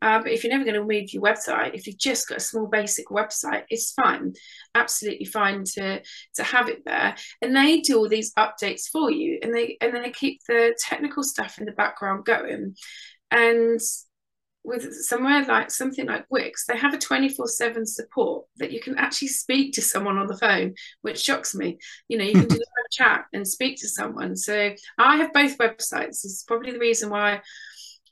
but 0.00 0.28
if 0.28 0.42
you're 0.42 0.52
never 0.52 0.64
going 0.64 0.74
to 0.74 0.84
move 0.84 1.12
your 1.12 1.22
website, 1.22 1.74
if 1.74 1.86
you've 1.86 1.98
just 1.98 2.28
got 2.28 2.38
a 2.38 2.40
small 2.40 2.66
basic 2.66 3.08
website, 3.08 3.64
it's 3.68 3.92
fine, 3.92 4.32
absolutely 4.74 5.26
fine 5.26 5.64
to 5.74 6.02
to 6.34 6.42
have 6.42 6.68
it 6.68 6.84
there. 6.84 7.14
And 7.42 7.54
they 7.54 7.80
do 7.80 7.98
all 7.98 8.08
these 8.08 8.32
updates 8.34 8.88
for 8.90 9.10
you, 9.10 9.38
and 9.42 9.54
they 9.54 9.76
and 9.80 9.94
they 9.94 10.10
keep 10.10 10.40
the 10.48 10.74
technical 10.78 11.22
stuff 11.22 11.58
in 11.58 11.66
the 11.66 11.72
background 11.72 12.24
going. 12.24 12.74
And 13.30 13.80
with 14.62 14.92
somewhere 14.92 15.44
like 15.44 15.70
something 15.70 16.06
like 16.06 16.26
Wix, 16.30 16.66
they 16.66 16.76
have 16.76 16.92
a 16.92 16.98
24 16.98 17.48
7 17.48 17.86
support 17.86 18.46
that 18.56 18.72
you 18.72 18.80
can 18.80 18.98
actually 18.98 19.28
speak 19.28 19.72
to 19.74 19.82
someone 19.82 20.18
on 20.18 20.26
the 20.26 20.36
phone, 20.36 20.74
which 21.02 21.20
shocks 21.20 21.54
me. 21.54 21.78
You 22.08 22.18
know, 22.18 22.24
you 22.24 22.32
can 22.32 22.44
do 22.48 22.56
a 22.56 22.92
chat 22.92 23.24
and 23.32 23.46
speak 23.46 23.80
to 23.80 23.88
someone. 23.88 24.36
So 24.36 24.74
I 24.98 25.16
have 25.16 25.32
both 25.32 25.58
websites. 25.58 26.22
This 26.22 26.24
is 26.24 26.44
probably 26.46 26.72
the 26.72 26.78
reason 26.78 27.10
why 27.10 27.40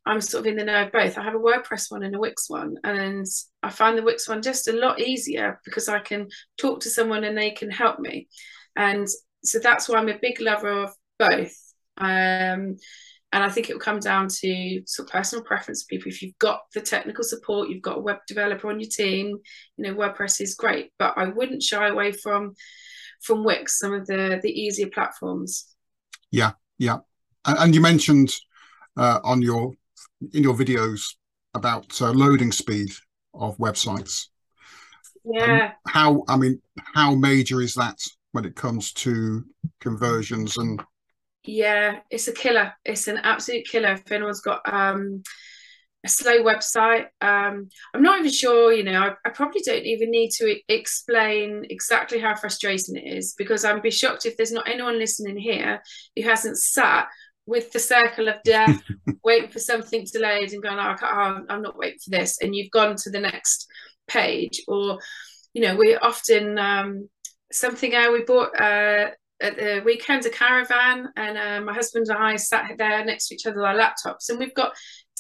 I'm 0.09 0.23
sort 0.23 0.41
of 0.41 0.47
in 0.47 0.57
the 0.57 0.65
know 0.65 0.85
of 0.85 0.93
both. 0.93 1.19
I 1.19 1.23
have 1.23 1.35
a 1.35 1.39
WordPress 1.39 1.91
one 1.91 2.03
and 2.03 2.15
a 2.17 2.19
Wix 2.19 2.49
one, 2.49 2.77
and 2.83 3.27
I 3.63 3.69
find 3.69 3.97
the 3.97 4.03
Wix 4.03 4.27
one 4.27 4.41
just 4.41 4.67
a 4.67 4.73
lot 4.73 4.99
easier 5.01 5.61
because 5.67 5.87
I 5.87 5.99
can 5.99 6.29
talk 6.57 6.81
to 6.81 6.91
someone 6.91 7.25
and 7.25 7.37
they 7.37 7.51
can 7.51 7.71
help 7.71 8.01
me, 8.01 8.29
and 8.75 9.07
so 9.45 9.59
that's 9.59 9.87
why 9.87 9.99
I'm 9.99 10.09
a 10.09 10.19
big 10.19 10.41
lover 10.41 10.85
of 10.85 10.95
both. 11.19 11.55
Um, 11.99 12.79
and 13.31 13.45
I 13.45 13.51
think 13.51 13.69
it 13.69 13.75
will 13.75 13.81
come 13.81 14.01
down 14.01 14.29
to 14.29 14.83
sort 14.87 15.09
of 15.09 15.13
personal 15.13 15.45
preference 15.45 15.83
for 15.83 15.89
people. 15.89 16.09
If 16.09 16.23
you've 16.23 16.39
got 16.39 16.63
the 16.73 16.81
technical 16.81 17.23
support, 17.23 17.69
you've 17.69 17.83
got 17.83 17.99
a 17.99 18.01
web 18.01 18.21
developer 18.27 18.71
on 18.71 18.81
your 18.81 18.89
team, 18.89 19.37
you 19.77 19.85
know 19.85 19.95
WordPress 19.95 20.41
is 20.41 20.55
great, 20.55 20.91
but 20.99 21.19
I 21.19 21.27
wouldn't 21.27 21.63
shy 21.63 21.87
away 21.87 22.13
from 22.13 22.55
from 23.23 23.45
Wix, 23.45 23.79
some 23.79 23.93
of 23.93 24.07
the 24.07 24.41
the 24.43 24.51
easier 24.51 24.89
platforms. 24.89 25.67
Yeah, 26.31 26.53
yeah, 26.79 27.01
and, 27.45 27.59
and 27.59 27.75
you 27.75 27.83
mentioned 27.83 28.35
uh, 28.97 29.21
on 29.23 29.43
your 29.43 29.75
in 30.33 30.43
your 30.43 30.55
videos 30.55 31.15
about 31.55 32.01
uh, 32.01 32.11
loading 32.11 32.53
speed 32.53 32.91
of 33.35 33.57
websites. 33.59 34.27
Yeah. 35.25 35.73
Um, 35.87 35.93
how 35.93 36.25
I 36.29 36.37
mean, 36.37 36.61
how 36.95 37.15
major 37.15 37.61
is 37.61 37.75
that 37.75 37.99
when 38.33 38.45
it 38.45 38.57
comes 38.57 38.93
to 38.95 39.45
conversions 39.81 40.57
and? 40.57 40.83
Yeah, 41.45 42.01
it's 42.11 42.29
a 42.29 42.33
killer. 42.33 42.75
It's 42.85 43.09
an 43.09 43.19
absolute 43.19 43.67
killer. 43.67 43.93
If 43.93 44.13
anyone's 44.13 44.41
got 44.41 44.61
um, 44.71 45.23
a 46.05 46.09
slow 46.09 46.43
website, 46.43 47.07
um, 47.21 47.69
I'm 47.95 48.03
not 48.03 48.19
even 48.19 48.31
sure. 48.31 48.73
You 48.73 48.85
know, 48.85 49.01
I, 49.01 49.13
I 49.25 49.31
probably 49.31 49.63
don't 49.65 49.85
even 49.85 50.11
need 50.11 50.31
to 50.33 50.57
explain 50.69 51.65
exactly 51.71 52.19
how 52.19 52.35
frustrating 52.35 52.97
it 52.97 53.17
is 53.17 53.35
because 53.37 53.65
I'd 53.65 53.83
be 53.83 53.91
shocked 53.91 54.27
if 54.27 54.37
there's 54.37 54.53
not 54.53 54.69
anyone 54.69 54.99
listening 54.99 55.39
here 55.39 55.83
who 56.17 56.23
hasn't 56.23 56.59
sat 56.59 57.09
with 57.49 57.73
the 57.73 57.79
circle 57.79 58.29
of 58.29 58.37
death, 58.45 58.81
waiting 59.25 59.51
for 59.51 59.59
something 59.59 60.05
to 60.05 60.19
load 60.21 60.53
and 60.53 60.63
going, 60.63 60.79
oh, 60.79 60.95
oh, 61.03 61.41
I'm 61.49 61.63
not 61.63 61.79
waiting 61.79 61.99
for 62.05 62.11
this. 62.11 62.39
And 62.43 62.55
you've 62.55 62.71
gone 62.71 62.95
to 62.97 63.11
the 63.11 63.21
next 63.21 63.67
page. 64.07 64.63
Or, 64.69 64.99
you 65.55 65.63
know, 65.63 65.75
we 65.75 65.97
often, 65.97 66.59
um, 66.59 67.09
something 67.51 67.95
uh, 67.95 68.13
we 68.13 68.23
bought 68.25 68.55
uh, 68.61 69.11
at 69.41 69.57
the 69.57 69.83
weekend, 69.85 70.27
a 70.27 70.31
caravan, 70.31 71.09
and 71.17 71.39
uh, 71.39 71.61
my 71.65 71.73
husband 71.73 72.07
and 72.09 72.19
I 72.19 72.37
sat 72.37 72.71
there 72.77 73.05
next 73.05 73.29
to 73.29 73.35
each 73.35 73.47
other 73.47 73.57
with 73.57 73.65
our 73.65 73.75
laptops, 73.75 74.29
and 74.29 74.39
we've 74.39 74.55
got 74.55 74.75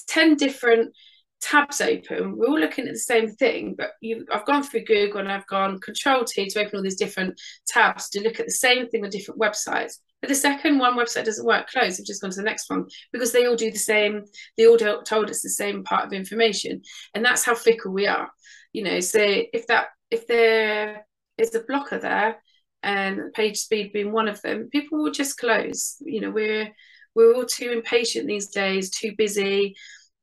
10 0.09 0.37
different 0.37 0.95
tabs 1.41 1.81
open. 1.81 2.37
We're 2.37 2.49
all 2.49 2.59
looking 2.59 2.87
at 2.87 2.95
the 2.95 2.99
same 2.99 3.31
thing, 3.31 3.75
but 3.77 3.91
you, 4.01 4.27
I've 4.33 4.47
gone 4.47 4.63
through 4.63 4.85
Google 4.85 5.21
and 5.21 5.31
I've 5.31 5.47
gone 5.47 5.79
Control 5.81 6.25
T 6.25 6.47
to 6.49 6.61
open 6.61 6.77
all 6.77 6.83
these 6.83 6.97
different 6.97 7.41
tabs 7.67 8.09
to 8.11 8.21
look 8.21 8.41
at 8.41 8.47
the 8.47 8.53
same 8.53 8.89
thing 8.89 9.05
on 9.05 9.11
different 9.11 9.41
websites. 9.41 9.95
But 10.21 10.29
the 10.29 10.35
second 10.35 10.79
one 10.79 10.97
website 10.97 11.25
doesn't 11.25 11.47
work, 11.47 11.69
close. 11.69 12.01
I've 12.01 12.07
just 12.07 12.21
gone 12.21 12.31
to 12.31 12.37
the 12.37 12.43
next 12.43 12.69
one 12.69 12.87
because 13.13 13.33
they 13.33 13.47
all 13.47 13.55
do 13.55 13.71
the 13.71 13.79
same. 13.79 14.25
They 14.57 14.67
all 14.67 14.77
told 14.77 15.31
us 15.31 15.43
the 15.43 15.51
same 15.51 15.85
part 15.85 16.07
of 16.07 16.13
information, 16.13 16.83
and 17.15 17.25
that's 17.25 17.45
how 17.45 17.55
fickle 17.55 17.93
we 17.93 18.09
are. 18.09 18.29
You 18.73 18.83
know, 18.83 19.01
so 19.01 19.21
if 19.21 19.69
that 19.69 19.87
if 20.11 20.27
there 20.27 21.07
is 21.39 21.55
a 21.55 21.61
blocker 21.61 21.99
there, 21.99 22.39
and 22.83 23.33
page 23.33 23.59
speed 23.59 23.93
being 23.93 24.13
one 24.13 24.29
of 24.29 24.41
them, 24.43 24.69
people 24.71 25.03
will 25.03 25.13
just 25.13 25.39
close. 25.39 25.97
You 26.01 26.21
know, 26.21 26.31
we're 26.31 26.69
we're 27.15 27.35
all 27.35 27.47
too 27.47 27.71
impatient 27.71 28.27
these 28.27 28.49
days, 28.49 28.91
too 28.91 29.13
busy 29.17 29.77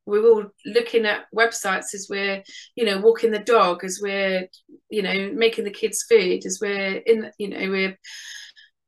we're 0.06 0.28
all 0.28 0.46
looking 0.66 1.06
at 1.06 1.26
websites 1.36 1.94
as 1.94 2.08
we're 2.10 2.44
you 2.76 2.86
know 2.86 3.00
walking 3.00 3.32
the 3.32 3.40
dog 3.40 3.84
as 3.84 4.00
we're 4.02 4.48
you 4.90 5.02
know 5.02 5.32
making 5.34 5.64
the 5.64 5.72
kids 5.72 6.06
food 6.08 6.46
as 6.46 6.60
we're 6.62 6.98
in 6.98 7.32
you 7.38 7.50
know 7.50 7.70
we're 7.70 7.98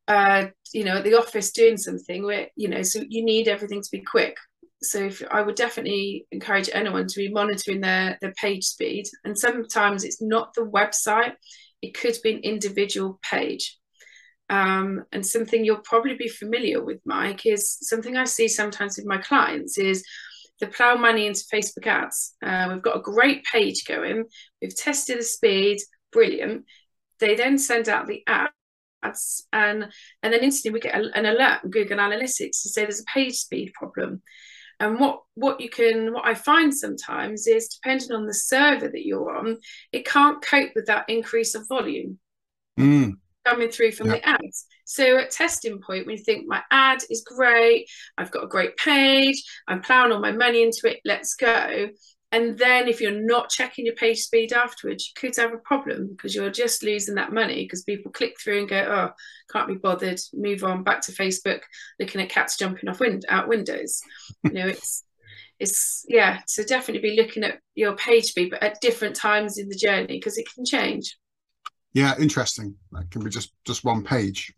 uh 0.08 0.48
you 0.74 0.84
know 0.84 0.98
at 0.98 1.04
the 1.04 1.18
office 1.18 1.52
doing 1.52 1.78
something. 1.78 2.24
Where 2.24 2.48
you 2.56 2.68
know 2.68 2.82
so 2.84 3.02
you 3.08 3.24
need 3.24 3.48
everything 3.48 3.82
to 3.82 3.90
be 3.92 4.02
quick. 4.02 4.36
So 4.84 5.06
if, 5.06 5.24
I 5.32 5.42
would 5.42 5.56
definitely 5.56 6.28
encourage 6.32 6.70
anyone 6.72 7.08
to 7.08 7.18
be 7.18 7.30
monitoring 7.30 7.82
their 7.82 8.18
their 8.22 8.34
page 8.34 8.64
speed. 8.64 9.06
And 9.26 9.38
sometimes 9.38 10.04
it's 10.04 10.22
not 10.22 10.54
the 10.54 10.62
website 10.62 11.34
it 11.82 11.94
could 11.94 12.18
be 12.24 12.34
an 12.34 12.40
individual 12.40 13.20
page. 13.30 13.78
Um, 14.50 15.04
and 15.12 15.26
something 15.26 15.66
you'll 15.66 15.78
probably 15.84 16.16
be 16.16 16.30
familiar 16.30 16.84
with 16.84 17.00
Mike 17.06 17.46
is 17.46 17.78
something 17.82 18.16
I 18.16 18.24
see 18.24 18.48
sometimes 18.48 18.98
with 18.98 19.06
my 19.06 19.18
clients 19.18 19.78
is 19.78 20.04
the 20.60 20.68
plow 20.68 20.96
money 20.96 21.28
into 21.28 21.46
Facebook 21.54 21.88
ads. 21.88 22.36
Uh, 22.44 22.70
we've 22.72 22.82
got 22.82 22.98
a 22.98 23.02
great 23.02 23.44
page 23.46 23.86
going. 23.86 24.26
We've 24.62 24.76
tested 24.76 25.20
the 25.20 25.24
speed, 25.24 25.80
brilliant. 26.12 26.66
They 27.20 27.36
then 27.36 27.58
send 27.58 27.90
out 27.90 28.08
the 28.08 28.24
ads, 28.28 29.48
and 29.54 29.88
and 30.24 30.34
then 30.34 30.42
instantly 30.42 30.74
we 30.74 30.80
get 30.80 30.96
an 30.96 31.26
alert 31.26 31.70
Google 31.70 31.98
Analytics 31.98 32.62
to 32.62 32.70
say 32.70 32.84
there's 32.84 33.02
a 33.02 33.14
page 33.14 33.36
speed 33.36 33.74
problem. 33.74 34.22
And 34.80 35.00
what 35.00 35.22
what 35.34 35.60
you 35.60 35.70
can 35.70 36.14
what 36.14 36.26
I 36.26 36.36
find 36.36 36.74
sometimes 36.74 37.48
is 37.48 37.68
depending 37.68 38.12
on 38.12 38.28
the 38.28 38.34
server 38.34 38.88
that 38.88 39.06
you're 39.06 39.36
on, 39.36 39.58
it 39.92 40.06
can't 40.06 40.42
cope 40.42 40.72
with 40.76 40.86
that 40.88 41.10
increase 41.10 41.56
of 41.56 41.68
volume. 41.68 42.20
Mm 42.80 43.18
coming 43.48 43.70
through 43.70 43.92
from 43.92 44.10
the 44.10 44.28
ads. 44.28 44.66
So 44.86 45.18
at 45.18 45.32
testing 45.32 45.80
point, 45.80 46.06
when 46.06 46.18
you 46.18 46.24
think 46.24 46.48
my 46.48 46.62
ad 46.72 47.00
is 47.10 47.24
great, 47.26 47.90
I've 48.18 48.32
got 48.32 48.44
a 48.44 48.48
great 48.48 48.78
page, 48.78 49.44
I'm 49.68 49.82
plowing 49.82 50.12
all 50.12 50.20
my 50.20 50.32
money 50.32 50.64
into 50.64 50.90
it, 50.90 51.02
let's 51.06 51.36
go. 51.36 51.90
And 52.32 52.58
then 52.58 52.88
if 52.88 53.00
you're 53.00 53.12
not 53.12 53.50
checking 53.50 53.86
your 53.86 53.96
page 53.96 54.20
speed 54.20 54.52
afterwards, 54.52 55.08
you 55.08 55.14
could 55.20 55.36
have 55.38 55.54
a 55.54 55.60
problem 55.60 56.10
because 56.10 56.36
you're 56.36 56.50
just 56.50 56.84
losing 56.84 57.16
that 57.16 57.32
money 57.32 57.64
because 57.64 57.84
people 57.84 58.12
click 58.12 58.36
through 58.40 58.60
and 58.60 58.70
go, 58.70 58.78
oh, 58.78 59.10
can't 59.52 59.68
be 59.68 59.76
bothered, 59.76 60.20
move 60.34 60.64
on 60.64 60.84
back 60.84 61.02
to 61.02 61.14
Facebook, 61.14 61.62
looking 62.00 62.22
at 62.22 62.30
cats 62.30 62.58
jumping 62.58 62.90
off 62.90 63.00
wind 63.00 63.26
out 63.30 63.48
windows. 63.48 64.02
you 64.44 64.52
know, 64.52 64.68
it's 64.68 65.04
it's 65.60 66.06
yeah, 66.08 66.42
so 66.48 66.64
definitely 66.64 67.10
be 67.10 67.22
looking 67.22 67.44
at 67.44 67.60
your 67.76 67.96
page 67.96 68.26
speed, 68.26 68.50
but 68.52 68.62
at 68.62 68.82
different 68.82 69.16
times 69.16 69.58
in 69.58 69.70
the 69.70 69.76
journey 69.76 70.18
because 70.18 70.38
it 70.38 70.48
can 70.54 70.66
change. 70.66 71.18
Yeah, 71.94 72.14
interesting. 72.20 72.76
That 72.92 73.10
can 73.12 73.24
be 73.24 73.30
just 73.30 73.54
just 73.66 73.84
one 73.84 74.04
page. 74.04 74.54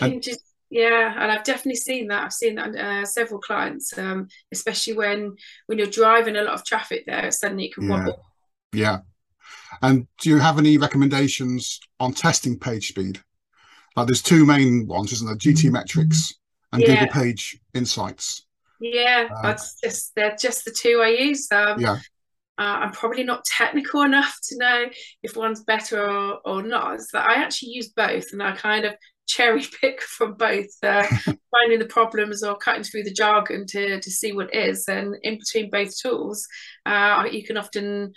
And, 0.00 0.22
just, 0.22 0.40
yeah, 0.70 1.12
and 1.18 1.30
I've 1.30 1.44
definitely 1.44 1.76
seen 1.76 2.08
that. 2.08 2.24
I've 2.24 2.32
seen 2.32 2.54
that 2.54 2.74
uh, 2.74 3.04
several 3.04 3.40
clients, 3.40 3.96
um, 3.98 4.28
especially 4.52 4.94
when 4.94 5.36
when 5.66 5.78
you're 5.78 5.86
driving 5.86 6.36
a 6.36 6.42
lot 6.42 6.54
of 6.54 6.64
traffic 6.64 7.04
there, 7.06 7.30
suddenly 7.30 7.66
it 7.66 7.74
can 7.74 7.84
yeah. 7.84 7.90
wobble. 7.90 8.24
Yeah. 8.72 8.98
And 9.82 10.06
do 10.20 10.30
you 10.30 10.38
have 10.38 10.58
any 10.58 10.78
recommendations 10.78 11.80
on 12.00 12.12
testing 12.12 12.58
page 12.58 12.88
speed? 12.88 13.20
Like 13.96 14.06
there's 14.06 14.22
two 14.22 14.46
main 14.46 14.86
ones, 14.86 15.12
isn't 15.12 15.26
there? 15.26 15.36
GTmetrix 15.36 16.34
and 16.72 16.82
yeah. 16.82 17.00
Google 17.00 17.22
Page 17.22 17.58
Insights. 17.74 18.46
Yeah, 18.80 19.28
uh, 19.34 19.42
that's 19.42 19.78
just 19.80 20.14
they're 20.16 20.36
just 20.40 20.64
the 20.64 20.70
two 20.70 21.02
I 21.02 21.08
use. 21.08 21.50
Um, 21.52 21.80
yeah. 21.80 21.98
Uh, 22.58 22.80
I'm 22.82 22.92
probably 22.92 23.24
not 23.24 23.44
technical 23.44 24.02
enough 24.02 24.38
to 24.48 24.58
know 24.58 24.84
if 25.22 25.36
one's 25.36 25.64
better 25.64 26.00
or, 26.00 26.38
or 26.44 26.62
not. 26.62 26.94
It's 26.94 27.10
that 27.12 27.28
I 27.28 27.42
actually 27.42 27.70
use 27.70 27.88
both 27.88 28.32
and 28.32 28.42
I 28.42 28.52
kind 28.52 28.84
of 28.84 28.94
cherry 29.26 29.64
pick 29.80 30.02
from 30.02 30.34
both, 30.34 30.66
uh, 30.82 31.06
finding 31.50 31.78
the 31.78 31.86
problems 31.88 32.42
or 32.42 32.56
cutting 32.56 32.84
through 32.84 33.04
the 33.04 33.12
jargon 33.12 33.66
to, 33.68 34.00
to 34.00 34.10
see 34.10 34.32
what 34.32 34.54
is. 34.54 34.86
And 34.88 35.16
in 35.22 35.38
between 35.38 35.70
both 35.70 35.98
tools, 35.98 36.46
uh, 36.84 37.26
you 37.30 37.42
can 37.44 37.56
often 37.56 38.12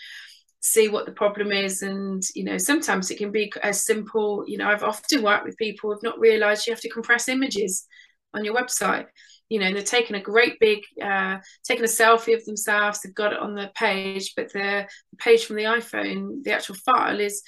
see 0.61 0.87
what 0.87 1.05
the 1.05 1.11
problem 1.11 1.51
is 1.51 1.83
and 1.83 2.23
you 2.33 2.43
know 2.43 2.57
sometimes 2.57 3.11
it 3.11 3.19
can 3.19 3.31
be 3.31 3.53
as 3.61 3.85
simple 3.85 4.43
you 4.47 4.57
know 4.57 4.67
i've 4.67 4.81
often 4.81 5.21
worked 5.21 5.45
with 5.45 5.55
people 5.57 5.93
who've 5.93 6.01
not 6.01 6.19
realized 6.19 6.65
you 6.65 6.73
have 6.73 6.81
to 6.81 6.89
compress 6.89 7.29
images 7.29 7.85
on 8.33 8.43
your 8.43 8.55
website 8.55 9.05
you 9.49 9.59
know, 9.59 9.71
they're 9.71 9.83
taking 9.83 10.15
a 10.15 10.21
great 10.21 10.59
big, 10.59 10.79
uh, 11.01 11.37
taking 11.63 11.85
a 11.85 11.87
selfie 11.87 12.35
of 12.35 12.43
themselves. 12.45 13.01
They've 13.01 13.13
got 13.13 13.33
it 13.33 13.39
on 13.39 13.53
the 13.53 13.71
page, 13.75 14.33
but 14.35 14.51
the 14.51 14.87
page 15.17 15.45
from 15.45 15.57
the 15.57 15.63
iPhone, 15.63 16.43
the 16.43 16.51
actual 16.51 16.75
file 16.75 17.19
is 17.19 17.43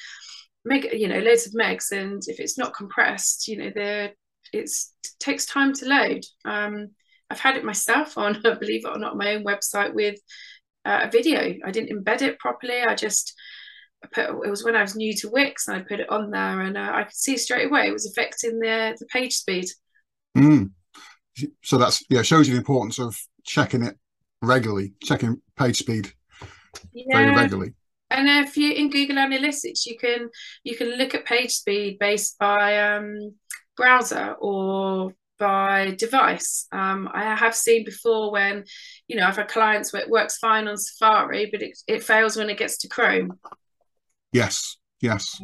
mega, 0.63 0.97
you 0.97 1.07
know, 1.07 1.19
loads 1.19 1.47
of 1.47 1.53
megs, 1.53 1.91
and 1.91 2.21
if 2.27 2.39
it's 2.39 2.57
not 2.57 2.75
compressed, 2.75 3.47
you 3.47 3.57
know, 3.57 3.71
there 3.73 4.11
it's 4.53 4.93
it 5.03 5.11
takes 5.19 5.45
time 5.45 5.73
to 5.73 5.87
load. 5.87 6.23
Um, 6.45 6.89
I've 7.29 7.39
had 7.39 7.57
it 7.57 7.65
myself 7.65 8.17
on, 8.17 8.41
believe 8.43 8.85
it 8.85 8.89
or 8.89 8.99
not, 8.99 9.17
my 9.17 9.33
own 9.33 9.43
website 9.43 9.93
with 9.93 10.19
uh, 10.85 11.01
a 11.03 11.11
video. 11.11 11.55
I 11.65 11.71
didn't 11.71 11.97
embed 11.97 12.21
it 12.21 12.39
properly. 12.39 12.81
I 12.81 12.93
just 12.93 13.33
put 14.13 14.25
it 14.25 14.49
was 14.49 14.63
when 14.63 14.75
I 14.75 14.83
was 14.83 14.95
new 14.95 15.15
to 15.15 15.31
Wix, 15.31 15.67
and 15.67 15.77
I 15.77 15.81
put 15.81 15.99
it 15.99 16.11
on 16.11 16.29
there, 16.29 16.61
and 16.61 16.77
uh, 16.77 16.91
I 16.93 17.03
could 17.05 17.15
see 17.15 17.37
straight 17.37 17.65
away 17.65 17.87
it 17.87 17.93
was 17.93 18.05
affecting 18.05 18.59
the 18.59 18.95
the 18.99 19.07
page 19.07 19.33
speed. 19.33 19.65
Mm 20.37 20.71
so 21.63 21.77
that's 21.77 22.03
yeah 22.09 22.21
shows 22.21 22.47
you 22.47 22.53
the 22.53 22.59
importance 22.59 22.99
of 22.99 23.17
checking 23.43 23.83
it 23.83 23.95
regularly 24.41 24.93
checking 25.03 25.41
page 25.55 25.77
speed 25.77 26.11
yeah. 26.93 27.17
very 27.17 27.35
regularly. 27.35 27.73
And 28.09 28.29
if 28.29 28.55
you 28.55 28.71
in 28.71 28.89
google 28.89 29.17
analytics 29.17 29.85
you 29.85 29.97
can 29.97 30.29
you 30.63 30.75
can 30.75 30.89
look 30.91 31.13
at 31.13 31.25
page 31.25 31.51
speed 31.51 31.97
based 31.99 32.37
by 32.39 32.79
um, 32.79 33.33
browser 33.75 34.35
or 34.39 35.13
by 35.39 35.95
device. 35.99 36.67
Um, 36.71 37.09
i 37.13 37.35
have 37.35 37.55
seen 37.55 37.85
before 37.85 38.31
when 38.31 38.63
you 39.07 39.17
know 39.17 39.27
i've 39.27 39.35
had 39.35 39.47
clients 39.47 39.93
where 39.93 40.01
it 40.01 40.09
works 40.09 40.37
fine 40.37 40.67
on 40.67 40.77
safari 40.77 41.47
but 41.51 41.61
it, 41.61 41.77
it 41.87 42.03
fails 42.03 42.37
when 42.37 42.49
it 42.49 42.57
gets 42.57 42.77
to 42.79 42.87
chrome. 42.87 43.39
Yes 44.31 44.77
yes 44.99 45.41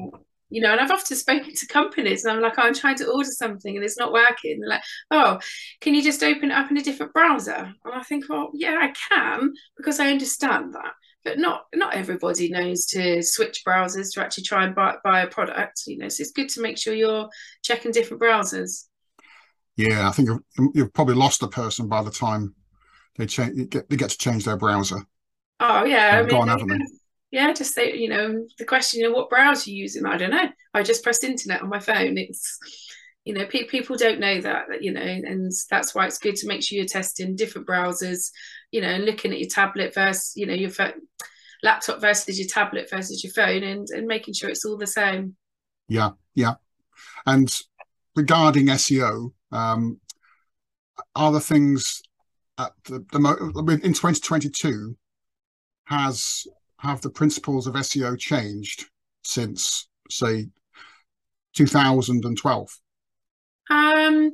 you 0.54 0.62
know, 0.62 0.72
and 0.72 0.80
I've 0.80 0.92
often 0.92 1.18
spoken 1.18 1.52
to 1.52 1.66
companies 1.66 2.24
and 2.24 2.32
I'm 2.32 2.42
like, 2.42 2.54
oh, 2.60 2.62
I'm 2.62 2.76
trying 2.76 2.98
to 2.98 3.10
order 3.10 3.32
something 3.32 3.76
and 3.76 3.84
it's 3.84 3.98
not 3.98 4.14
working. 4.14 4.60
They're 4.60 4.70
like, 4.70 4.84
oh, 5.10 5.40
can 5.82 5.96
you 5.96 6.04
just 6.04 6.22
open 6.22 6.52
it 6.52 6.54
up 6.54 6.70
in 6.70 6.78
a 6.78 6.84
different 6.84 7.12
browser? 7.12 7.74
And 7.84 7.94
I 7.94 8.04
think, 8.04 8.30
well, 8.30 8.52
yeah, 8.54 8.78
I 8.80 8.94
can 9.10 9.56
because 9.76 10.00
I 10.00 10.12
understand 10.12 10.76
that. 10.76 10.94
But 11.26 11.40
not 11.40 11.64
not 11.74 11.96
everybody 11.96 12.50
knows 12.50 12.86
to 12.88 13.24
switch 13.24 13.64
browsers 13.66 14.14
to 14.14 14.22
actually 14.22 14.44
try 14.44 14.66
and 14.66 14.76
buy, 14.76 14.98
buy 15.04 15.22
a 15.22 15.28
product. 15.28 15.82
You 15.88 15.98
know, 15.98 16.10
so 16.10 16.22
it's 16.22 16.34
good 16.34 16.50
to 16.50 16.62
make 16.62 16.78
sure 16.78 16.94
you're 16.94 17.30
checking 17.64 17.92
different 17.92 18.22
browsers. 18.22 18.86
Yeah, 19.76 20.08
I 20.08 20.12
think 20.12 20.30
you've, 20.30 20.70
you've 20.76 20.94
probably 20.94 21.16
lost 21.16 21.42
a 21.42 21.48
person 21.48 21.88
by 21.88 22.04
the 22.04 22.12
time 22.12 22.54
they 23.18 23.26
change 23.26 23.70
get 23.70 23.90
they 23.90 23.96
get 23.96 24.12
to 24.12 24.18
change 24.18 24.46
their 24.46 24.58
browser. 24.58 25.00
Oh 25.60 25.86
yeah, 25.86 26.20
I 26.20 26.24
mean, 26.24 26.36
on, 26.36 26.88
yeah, 27.34 27.52
just 27.52 27.74
say, 27.74 27.96
you 27.96 28.10
know, 28.10 28.46
the 28.60 28.64
question, 28.64 29.00
you 29.00 29.10
know, 29.10 29.16
what 29.16 29.28
browser 29.28 29.72
you 29.72 29.78
using? 29.78 30.06
I 30.06 30.18
don't 30.18 30.30
know. 30.30 30.50
I 30.76 30.84
just 30.84 31.02
pressed 31.02 31.24
internet 31.24 31.64
on 31.64 31.70
my 31.70 31.80
phone. 31.80 32.16
It's, 32.16 32.60
you 33.26 33.34
know, 33.34 33.48
pe- 33.48 33.66
people 33.66 33.98
don't 33.98 34.20
know 34.20 34.40
that, 34.42 34.84
you 34.84 34.94
know, 34.94 35.02
and 35.02 35.52
that's 35.68 35.96
why 35.96 36.06
it's 36.06 36.20
good 36.20 36.36
to 36.36 36.48
make 36.48 36.62
sure 36.62 36.78
you're 36.78 36.86
testing 36.86 37.36
different 37.36 37.66
browsers, 37.66 38.30
you 38.70 38.82
know, 38.82 38.88
and 38.88 39.06
looking 39.06 39.32
at 39.32 39.40
your 39.40 39.50
tablet 39.50 39.96
versus, 39.96 40.34
you 40.36 40.46
know, 40.46 40.54
your 40.54 40.70
laptop 41.64 42.00
versus 42.00 42.38
your 42.38 42.48
tablet 42.48 42.88
versus 42.88 43.24
your 43.24 43.34
phone 43.34 43.64
and, 43.64 43.88
and 43.90 44.06
making 44.06 44.36
sure 44.36 44.52
it's 44.52 44.64
all 44.64 44.78
the 44.78 44.86
same. 44.86 45.36
Yeah, 45.88 46.12
yeah. 46.36 46.54
And 47.26 47.52
regarding 48.16 48.68
SEO, 48.68 49.32
um, 49.52 50.00
are 51.16 51.32
the 51.32 51.40
things 51.40 52.04
at 52.60 52.74
the, 52.86 53.04
the 53.12 53.80
in 53.84 53.94
2022 53.94 54.96
has 55.86 56.46
have 56.84 57.02
the 57.02 57.10
principles 57.10 57.66
of 57.66 57.76
SEO 57.76 58.20
changed 58.20 58.86
since, 59.24 59.88
say, 60.10 60.50
2012? 61.56 62.80
Um, 63.70 64.32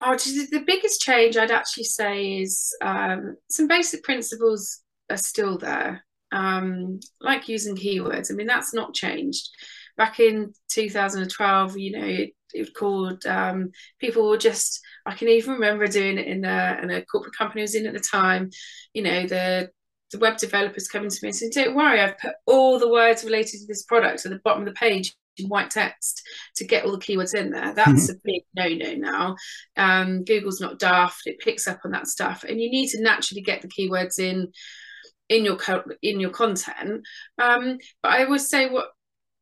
oh, 0.00 0.14
the 0.14 0.62
biggest 0.64 1.00
change 1.00 1.36
I'd 1.36 1.50
actually 1.50 1.84
say 1.84 2.38
is 2.38 2.74
um, 2.80 3.36
some 3.50 3.66
basic 3.66 4.04
principles 4.04 4.80
are 5.10 5.16
still 5.16 5.58
there, 5.58 6.04
um, 6.30 7.00
like 7.20 7.48
using 7.48 7.76
keywords. 7.76 8.30
I 8.30 8.34
mean, 8.34 8.46
that's 8.46 8.72
not 8.72 8.94
changed. 8.94 9.50
Back 9.96 10.20
in 10.20 10.52
2012, 10.70 11.76
you 11.76 11.98
know, 11.98 12.06
it, 12.06 12.30
it 12.54 12.74
called 12.74 13.26
um, 13.26 13.72
people 13.98 14.28
were 14.28 14.38
just. 14.38 14.80
I 15.04 15.14
can 15.14 15.28
even 15.28 15.54
remember 15.54 15.86
doing 15.88 16.18
it 16.18 16.28
in 16.28 16.44
a, 16.44 16.78
in 16.82 16.90
a 16.90 17.04
corporate 17.04 17.36
company 17.36 17.62
I 17.62 17.64
was 17.64 17.74
in 17.74 17.86
at 17.86 17.94
the 17.94 18.00
time. 18.00 18.50
You 18.94 19.02
know, 19.02 19.26
the 19.26 19.70
the 20.12 20.18
web 20.18 20.38
developers 20.38 20.88
coming 20.88 21.10
to 21.10 21.18
me 21.22 21.28
and 21.28 21.36
saying, 21.36 21.52
"Don't 21.54 21.74
worry, 21.74 22.00
I've 22.00 22.18
put 22.18 22.34
all 22.46 22.78
the 22.78 22.90
words 22.90 23.24
related 23.24 23.60
to 23.60 23.66
this 23.66 23.84
product 23.84 24.24
at 24.24 24.32
the 24.32 24.40
bottom 24.44 24.62
of 24.62 24.68
the 24.68 24.78
page 24.78 25.14
in 25.36 25.48
white 25.48 25.70
text 25.70 26.22
to 26.56 26.64
get 26.64 26.84
all 26.84 26.92
the 26.92 26.98
keywords 26.98 27.34
in 27.34 27.50
there." 27.50 27.72
That's 27.74 28.08
a 28.08 28.14
big 28.24 28.42
no-no 28.54 28.94
now. 28.94 29.36
Um, 29.76 30.24
Google's 30.24 30.60
not 30.60 30.78
daft; 30.78 31.22
it 31.26 31.40
picks 31.40 31.68
up 31.68 31.80
on 31.84 31.92
that 31.92 32.06
stuff, 32.06 32.44
and 32.44 32.60
you 32.60 32.70
need 32.70 32.88
to 32.90 33.02
naturally 33.02 33.42
get 33.42 33.62
the 33.62 33.68
keywords 33.68 34.18
in 34.18 34.52
in 35.28 35.44
your 35.44 35.56
co- 35.56 35.84
in 36.02 36.20
your 36.20 36.30
content. 36.30 37.06
Um, 37.38 37.78
but 38.02 38.12
I 38.12 38.24
would 38.24 38.40
say 38.40 38.70
what 38.70 38.88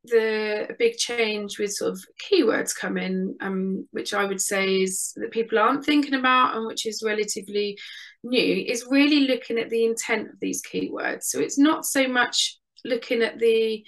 the 0.06 0.68
big 0.78 0.96
change 0.96 1.58
with 1.58 1.72
sort 1.72 1.92
of 1.92 2.04
keywords 2.30 2.76
come 2.76 2.96
in, 2.96 3.36
um, 3.40 3.88
which 3.90 4.14
I 4.14 4.24
would 4.24 4.40
say 4.40 4.82
is 4.82 5.12
that 5.16 5.32
people 5.32 5.58
aren't 5.58 5.84
thinking 5.84 6.14
about 6.14 6.56
and 6.56 6.66
which 6.66 6.86
is 6.86 7.02
relatively 7.04 7.78
new, 8.26 8.64
is 8.66 8.86
really 8.90 9.20
looking 9.20 9.58
at 9.58 9.70
the 9.70 9.84
intent 9.84 10.28
of 10.28 10.40
these 10.40 10.62
keywords. 10.62 11.24
So 11.24 11.40
it's 11.40 11.58
not 11.58 11.84
so 11.86 12.08
much 12.08 12.58
looking 12.84 13.22
at 13.22 13.38
the 13.38 13.84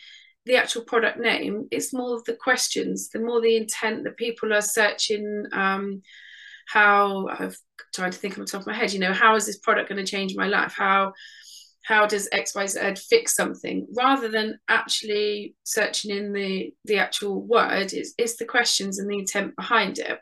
the 0.47 0.57
actual 0.57 0.83
product 0.83 1.19
name, 1.19 1.69
it's 1.71 1.93
more 1.93 2.17
of 2.17 2.25
the 2.25 2.33
questions, 2.33 3.11
the 3.11 3.19
more 3.19 3.39
the 3.39 3.57
intent 3.57 4.05
that 4.05 4.17
people 4.17 4.51
are 4.55 4.63
searching 4.63 5.45
um, 5.53 6.01
how 6.67 7.29
I've 7.29 7.59
tried 7.95 8.13
to 8.13 8.19
think 8.19 8.39
on 8.39 8.45
the 8.47 8.51
top 8.51 8.63
of 8.63 8.67
my 8.67 8.73
head, 8.75 8.95
you 8.95 8.99
know, 8.99 9.13
how 9.13 9.37
is 9.37 9.45
this 9.45 9.59
product 9.59 9.91
going 9.91 10.03
to 10.03 10.11
change 10.11 10.35
my 10.35 10.47
life? 10.47 10.73
How 10.75 11.13
how 11.89 12.05
does 12.07 12.29
xyz 12.35 12.99
fix 12.99 13.35
something 13.35 13.87
rather 13.97 14.29
than 14.29 14.59
actually 14.69 15.55
searching 15.65 16.15
in 16.15 16.33
the 16.35 16.71
the 16.85 16.99
actual 16.99 17.41
word 17.41 17.95
it's, 17.95 18.13
it's 18.19 18.37
the 18.37 18.45
questions 18.45 18.99
and 18.99 19.11
the 19.11 19.19
intent 19.19 19.57
behind 19.57 19.99
it 19.99 20.19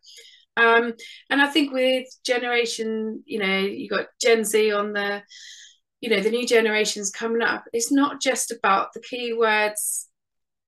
um, 0.56 0.92
and 1.30 1.42
i 1.42 1.46
think 1.46 1.72
with 1.72 2.06
generation 2.24 3.22
you 3.26 3.38
know 3.38 3.58
you 3.58 3.88
got 3.88 4.06
gen 4.20 4.44
z 4.44 4.72
on 4.72 4.92
the 4.92 5.22
you 6.00 6.10
know 6.10 6.20
the 6.20 6.30
new 6.30 6.46
generations 6.46 7.10
coming 7.10 7.42
up 7.42 7.64
it's 7.72 7.92
not 7.92 8.20
just 8.20 8.50
about 8.50 8.92
the 8.92 9.00
keywords 9.00 10.06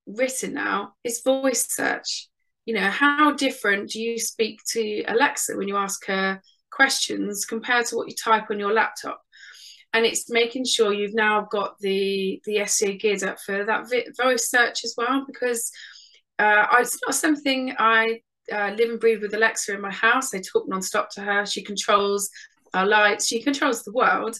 written 0.06 0.54
now 0.54 0.94
it's 1.04 1.22
voice 1.22 1.66
search. 1.68 2.28
You 2.64 2.74
know 2.74 2.90
how 2.90 3.32
different 3.32 3.90
do 3.90 4.00
you 4.00 4.18
speak 4.18 4.60
to 4.72 5.02
alexa 5.08 5.56
when 5.56 5.68
you 5.68 5.76
ask 5.76 6.06
her 6.06 6.42
questions 6.70 7.46
compared 7.46 7.86
to 7.86 7.96
what 7.96 8.08
you 8.08 8.14
type 8.14 8.50
on 8.50 8.58
your 8.58 8.72
laptop? 8.72 9.20
And 9.94 10.04
it's 10.04 10.30
making 10.30 10.66
sure 10.66 10.92
you've 10.92 11.14
now 11.14 11.46
got 11.50 11.78
the 11.80 12.42
the 12.44 12.56
SEO 12.56 13.00
geared 13.00 13.22
up 13.22 13.38
for 13.40 13.64
that 13.64 13.90
voice 14.20 14.50
search 14.50 14.84
as 14.84 14.94
well 14.98 15.24
because 15.26 15.70
uh, 16.38 16.66
it's 16.72 16.98
not 17.06 17.14
something 17.14 17.74
I 17.78 18.20
uh, 18.52 18.74
live 18.76 18.90
and 18.90 19.00
breathe 19.00 19.22
with 19.22 19.34
Alexa 19.34 19.74
in 19.74 19.80
my 19.80 19.92
house. 19.92 20.34
I 20.34 20.40
talk 20.40 20.68
nonstop 20.68 21.08
to 21.10 21.20
her. 21.20 21.46
She 21.46 21.62
controls 21.62 22.30
our 22.74 22.86
lights. 22.86 23.26
She 23.26 23.42
controls 23.42 23.84
the 23.84 23.92
world. 23.92 24.38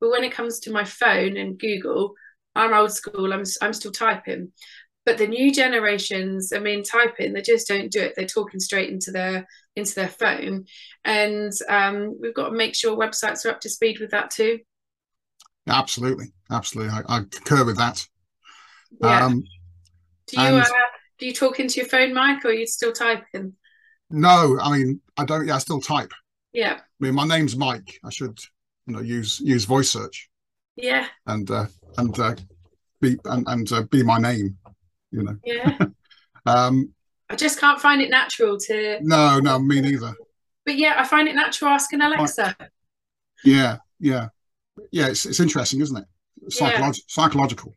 But 0.00 0.10
when 0.10 0.24
it 0.24 0.32
comes 0.32 0.60
to 0.60 0.72
my 0.72 0.84
phone 0.84 1.36
and 1.36 1.58
Google, 1.58 2.14
I'm 2.54 2.74
old 2.74 2.92
school. 2.92 3.32
I'm 3.32 3.44
I'm 3.62 3.72
still 3.72 3.92
typing. 3.92 4.52
But 5.06 5.18
the 5.18 5.26
new 5.26 5.52
generations, 5.52 6.52
I 6.52 6.58
mean, 6.58 6.82
typing, 6.82 7.32
they 7.32 7.42
just 7.42 7.66
don't 7.66 7.90
do 7.90 8.00
it. 8.00 8.14
They're 8.16 8.26
talking 8.26 8.60
straight 8.60 8.90
into 8.90 9.10
their 9.10 9.46
into 9.76 9.94
their 9.94 10.08
phone, 10.08 10.66
and 11.04 11.52
um, 11.68 12.18
we've 12.20 12.34
got 12.34 12.50
to 12.50 12.56
make 12.56 12.74
sure 12.74 12.96
websites 12.96 13.44
are 13.44 13.50
up 13.50 13.60
to 13.60 13.70
speed 13.70 13.98
with 13.98 14.10
that 14.10 14.30
too. 14.30 14.58
Absolutely, 15.66 16.26
absolutely. 16.50 16.92
I, 16.92 17.16
I 17.16 17.20
concur 17.30 17.64
with 17.64 17.78
that. 17.78 18.06
Yeah. 19.00 19.24
Um, 19.24 19.42
do 20.26 20.40
you 20.40 20.46
and, 20.46 20.62
uh, 20.62 20.66
do 21.20 21.26
you 21.26 21.32
talk 21.32 21.60
into 21.60 21.76
your 21.76 21.88
phone, 21.88 22.12
Mike, 22.12 22.44
or 22.44 22.48
are 22.48 22.52
you 22.52 22.66
still 22.66 22.92
typing? 22.92 23.54
No, 24.10 24.58
I 24.60 24.76
mean 24.76 25.00
I 25.16 25.24
don't. 25.24 25.46
Yeah, 25.46 25.56
I 25.56 25.58
still 25.58 25.80
type. 25.80 26.12
Yeah. 26.52 26.78
I 26.78 27.04
mean, 27.04 27.14
my 27.14 27.26
name's 27.26 27.56
Mike. 27.56 28.00
I 28.04 28.10
should, 28.10 28.38
you 28.86 28.94
know, 28.94 29.00
use 29.00 29.38
use 29.40 29.64
voice 29.64 29.90
search. 29.90 30.28
Yeah. 30.76 31.06
And 31.26 31.48
uh, 31.50 31.66
and 31.98 32.18
uh, 32.18 32.34
be 33.00 33.18
and, 33.26 33.46
and 33.46 33.72
uh, 33.72 33.82
be 33.82 34.02
my 34.02 34.18
name. 34.18 34.56
You 35.12 35.22
know. 35.22 35.36
Yeah. 35.44 35.78
um. 36.46 36.92
I 37.28 37.36
just 37.36 37.60
can't 37.60 37.80
find 37.80 38.02
it 38.02 38.10
natural 38.10 38.58
to. 38.58 38.98
No, 39.02 39.38
no, 39.38 39.60
me 39.60 39.80
neither. 39.80 40.14
But 40.66 40.76
yeah, 40.76 40.96
I 40.98 41.04
find 41.04 41.28
it 41.28 41.36
natural 41.36 41.70
asking 41.70 42.00
Alexa. 42.00 42.56
Yeah, 43.44 43.76
yeah 44.00 44.28
yeah, 44.90 45.08
it's, 45.08 45.26
it's 45.26 45.40
interesting, 45.40 45.80
isn't 45.80 45.96
it? 45.96 46.04
Psycholog- 46.50 46.96
yeah. 46.96 47.04
Psychological. 47.08 47.76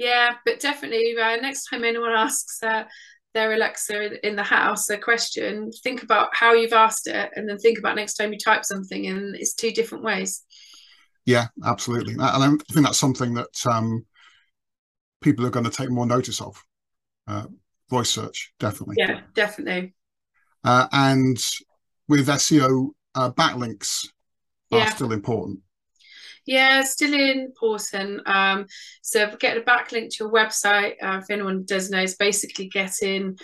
Yeah, 0.00 0.36
but 0.46 0.60
definitely 0.60 1.14
uh, 1.20 1.36
next 1.36 1.66
time 1.66 1.84
anyone 1.84 2.12
asks 2.12 2.62
uh, 2.62 2.84
their 3.34 3.52
Alexa 3.52 4.26
in 4.26 4.34
the 4.34 4.42
house 4.42 4.88
a 4.88 4.96
question, 4.96 5.70
think 5.84 6.02
about 6.02 6.30
how 6.32 6.54
you've 6.54 6.72
asked 6.72 7.06
it, 7.06 7.30
and 7.36 7.46
then 7.46 7.58
think 7.58 7.78
about 7.78 7.96
next 7.96 8.14
time 8.14 8.32
you 8.32 8.38
type 8.38 8.64
something, 8.64 9.06
and 9.08 9.36
it's 9.36 9.52
two 9.52 9.70
different 9.72 10.02
ways. 10.02 10.42
Yeah, 11.26 11.48
absolutely, 11.66 12.14
and 12.14 12.22
I 12.22 12.48
think 12.72 12.86
that's 12.86 12.96
something 12.96 13.34
that 13.34 13.66
um, 13.70 14.06
people 15.20 15.44
are 15.44 15.50
going 15.50 15.66
to 15.66 15.70
take 15.70 15.90
more 15.90 16.06
notice 16.06 16.40
of. 16.40 16.64
Uh, 17.26 17.44
voice 17.90 18.08
search, 18.08 18.54
definitely. 18.58 18.96
Yeah, 18.98 19.20
definitely. 19.34 19.92
Uh, 20.64 20.86
and 20.92 21.36
with 22.08 22.26
SEO, 22.26 22.88
uh, 23.14 23.30
backlinks 23.32 24.08
are 24.72 24.86
still 24.88 25.12
important. 25.12 25.60
Yeah, 26.46 26.82
still 26.82 27.14
important. 27.14 28.26
Um, 28.26 28.66
so 29.02 29.34
get 29.36 29.56
a 29.56 29.60
backlink 29.60 30.10
to 30.10 30.24
your 30.24 30.32
website. 30.32 30.94
Uh, 31.02 31.20
if 31.22 31.30
anyone 31.30 31.64
does 31.64 31.90
know, 31.90 32.00
it's 32.00 32.16
basically 32.16 32.68
getting 32.68 33.38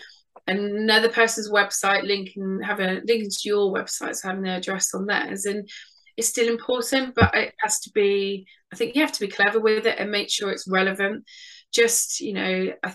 another 0.47 1.09
person's 1.09 1.51
website 1.51 2.05
linking 2.05 2.61
having 2.63 3.01
linking 3.07 3.31
to 3.31 3.49
your 3.49 3.73
website, 3.73 4.17
so 4.17 4.29
having 4.29 4.43
their 4.43 4.59
address 4.59 4.95
on 4.95 5.07
theirs. 5.07 5.45
And 5.45 5.69
it's 6.17 6.29
still 6.29 6.49
important, 6.49 7.15
but 7.15 7.35
it 7.35 7.55
has 7.61 7.81
to 7.81 7.91
be. 7.93 8.47
I 8.73 8.77
think 8.77 8.95
you 8.95 9.03
have 9.03 9.13
to 9.13 9.21
be 9.21 9.29
clever 9.29 9.61
with 9.61 9.87
it 9.87 9.99
and 9.99 10.11
make 10.11 10.31
sure 10.31 10.51
it's 10.51 10.69
relevant. 10.69 11.25
Just 11.73 12.21
you 12.21 12.33
know, 12.33 12.73
I, 12.83 12.95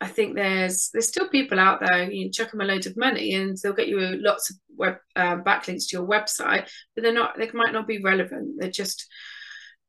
I 0.00 0.06
think 0.06 0.34
there's 0.34 0.90
there's 0.92 1.08
still 1.08 1.28
people 1.28 1.58
out 1.60 1.80
there. 1.80 2.10
You 2.10 2.30
chuck 2.30 2.50
them 2.50 2.60
a 2.60 2.64
load 2.64 2.86
of 2.86 2.96
money 2.96 3.34
and 3.34 3.56
they'll 3.62 3.72
get 3.72 3.88
you 3.88 4.00
lots 4.00 4.50
of 4.50 4.56
web 4.76 4.96
uh, 5.16 5.36
backlinks 5.36 5.88
to 5.88 5.98
your 5.98 6.06
website, 6.06 6.68
but 6.94 7.02
they're 7.02 7.12
not. 7.12 7.36
They 7.36 7.50
might 7.52 7.72
not 7.72 7.86
be 7.86 8.02
relevant. 8.02 8.56
They're 8.58 8.70
just 8.70 9.06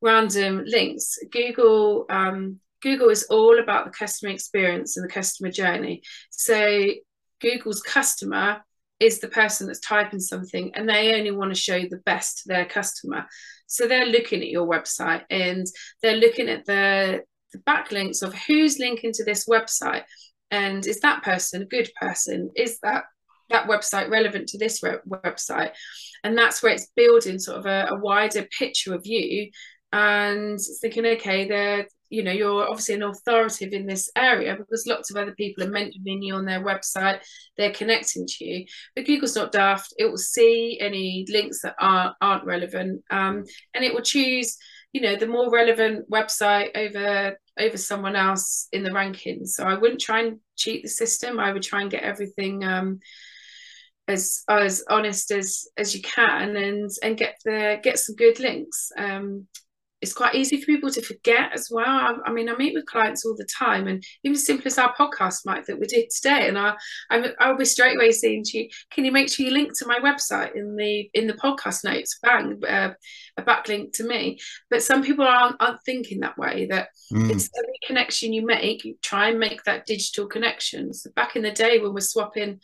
random 0.03 0.63
links. 0.65 1.17
Google 1.31 2.05
um, 2.09 2.59
Google 2.81 3.09
is 3.09 3.23
all 3.29 3.59
about 3.59 3.85
the 3.85 3.91
customer 3.91 4.31
experience 4.31 4.97
and 4.97 5.09
the 5.09 5.13
customer 5.13 5.49
journey. 5.49 6.03
So 6.29 6.89
Google's 7.41 7.81
customer 7.81 8.61
is 8.99 9.19
the 9.19 9.29
person 9.29 9.67
that's 9.67 9.79
typing 9.79 10.19
something 10.19 10.71
and 10.75 10.87
they 10.87 11.15
only 11.15 11.31
want 11.31 11.53
to 11.53 11.59
show 11.59 11.79
the 11.79 12.01
best 12.05 12.39
to 12.39 12.43
their 12.47 12.65
customer. 12.65 13.25
So 13.67 13.87
they're 13.87 14.05
looking 14.05 14.41
at 14.41 14.49
your 14.49 14.67
website 14.67 15.23
and 15.29 15.65
they're 16.01 16.17
looking 16.17 16.49
at 16.49 16.65
the 16.65 17.23
the 17.53 17.59
backlinks 17.59 18.23
of 18.23 18.33
who's 18.33 18.79
linking 18.79 19.13
to 19.13 19.23
this 19.23 19.47
website 19.47 20.03
and 20.49 20.85
is 20.87 20.99
that 21.01 21.21
person 21.21 21.61
a 21.61 21.65
good 21.65 21.89
person 22.01 22.49
is 22.55 22.79
that 22.81 23.03
that 23.51 23.67
website 23.67 24.09
relevant 24.09 24.47
to 24.47 24.57
this 24.57 24.81
website 24.81 25.71
and 26.23 26.35
that's 26.35 26.63
where 26.63 26.73
it's 26.73 26.91
building 26.95 27.37
sort 27.37 27.59
of 27.59 27.67
a, 27.67 27.87
a 27.91 27.99
wider 27.99 28.47
picture 28.57 28.95
of 28.95 29.05
you 29.05 29.51
and 29.93 30.59
thinking 30.81 31.05
okay 31.05 31.47
they're 31.47 31.87
you 32.09 32.21
know 32.21 32.31
you're 32.31 32.67
obviously 32.67 32.95
an 32.95 33.03
authoritative 33.03 33.73
in 33.73 33.85
this 33.85 34.09
area 34.15 34.55
because 34.57 34.85
lots 34.85 35.09
of 35.09 35.17
other 35.17 35.33
people 35.35 35.63
are 35.63 35.69
mentioning 35.69 36.21
you 36.21 36.35
on 36.35 36.45
their 36.45 36.63
website 36.63 37.19
they're 37.57 37.71
connecting 37.71 38.25
to 38.27 38.43
you 38.43 38.65
but 38.95 39.05
google's 39.05 39.35
not 39.35 39.51
daft 39.51 39.93
it 39.97 40.05
will 40.05 40.17
see 40.17 40.77
any 40.81 41.25
links 41.29 41.61
that 41.61 41.75
aren't, 41.79 42.13
aren't 42.21 42.43
relevant 42.43 43.01
um, 43.09 43.45
and 43.73 43.85
it 43.85 43.93
will 43.93 44.01
choose 44.01 44.57
you 44.91 45.01
know 45.01 45.15
the 45.15 45.27
more 45.27 45.49
relevant 45.49 46.09
website 46.09 46.75
over 46.75 47.37
over 47.59 47.77
someone 47.77 48.15
else 48.15 48.67
in 48.71 48.83
the 48.83 48.89
rankings. 48.89 49.49
So 49.49 49.63
I 49.63 49.75
wouldn't 49.75 50.01
try 50.01 50.21
and 50.21 50.39
cheat 50.55 50.83
the 50.83 50.89
system. 50.89 51.39
I 51.39 51.51
would 51.51 51.63
try 51.63 51.81
and 51.81 51.91
get 51.91 52.03
everything 52.03 52.63
um, 52.63 52.99
as 54.07 54.43
as 54.49 54.83
honest 54.89 55.31
as 55.31 55.65
as 55.77 55.95
you 55.95 56.01
can 56.01 56.55
and 56.55 56.89
and 57.01 57.17
get 57.17 57.35
the 57.45 57.79
get 57.83 57.99
some 57.99 58.15
good 58.15 58.39
links. 58.39 58.91
Um, 58.97 59.47
it's 60.03 60.13
quite 60.13 60.35
easy 60.35 60.59
for 60.59 60.65
people 60.65 60.91
to 60.91 61.01
forget 61.01 61.53
as 61.53 61.69
well. 61.71 61.87
I, 61.87 62.13
I, 62.25 62.31
mean, 62.33 62.49
I 62.49 62.55
meet 62.57 62.73
with 62.73 62.85
clients 62.85 63.25
all 63.25 63.35
the 63.37 63.47
time, 63.57 63.87
and 63.87 64.03
even 64.23 64.35
as 64.35 64.45
simple 64.45 64.67
as 64.67 64.77
our 64.77 64.93
podcast, 64.95 65.45
Mike, 65.45 65.65
that 65.65 65.79
we 65.79 65.87
did 65.87 66.09
today, 66.09 66.49
and 66.49 66.59
I, 66.59 66.73
I 67.09 67.29
I'll 67.39 67.57
be 67.57 67.63
straight 67.63 67.95
away 67.95 68.11
saying 68.11 68.43
to 68.47 68.57
you, 68.57 68.69
"Can 68.91 69.05
you 69.05 69.13
make 69.13 69.29
sure 69.29 69.45
you 69.45 69.53
link 69.53 69.71
to 69.79 69.87
my 69.87 69.99
website 69.99 70.55
in 70.55 70.75
the 70.75 71.09
in 71.13 71.27
the 71.27 71.33
podcast 71.33 71.85
notes?" 71.85 72.19
Bang, 72.21 72.61
uh, 72.67 72.91
a 73.37 73.41
backlink 73.41 73.93
to 73.93 74.03
me. 74.03 74.39
But 74.69 74.83
some 74.83 75.03
people 75.03 75.25
aren't 75.25 75.55
aren't 75.61 75.83
thinking 75.85 76.19
that 76.19 76.37
way. 76.37 76.67
That 76.69 76.89
mm. 77.11 77.31
it's 77.31 77.49
every 77.57 77.79
connection 77.87 78.33
you 78.33 78.45
make, 78.45 78.83
you 78.83 78.95
try 79.01 79.29
and 79.29 79.39
make 79.39 79.63
that 79.63 79.85
digital 79.85 80.27
connection. 80.27 80.93
So 80.93 81.11
back 81.15 81.37
in 81.37 81.43
the 81.43 81.51
day 81.51 81.79
when 81.79 81.93
we're 81.93 82.01
swapping 82.01 82.59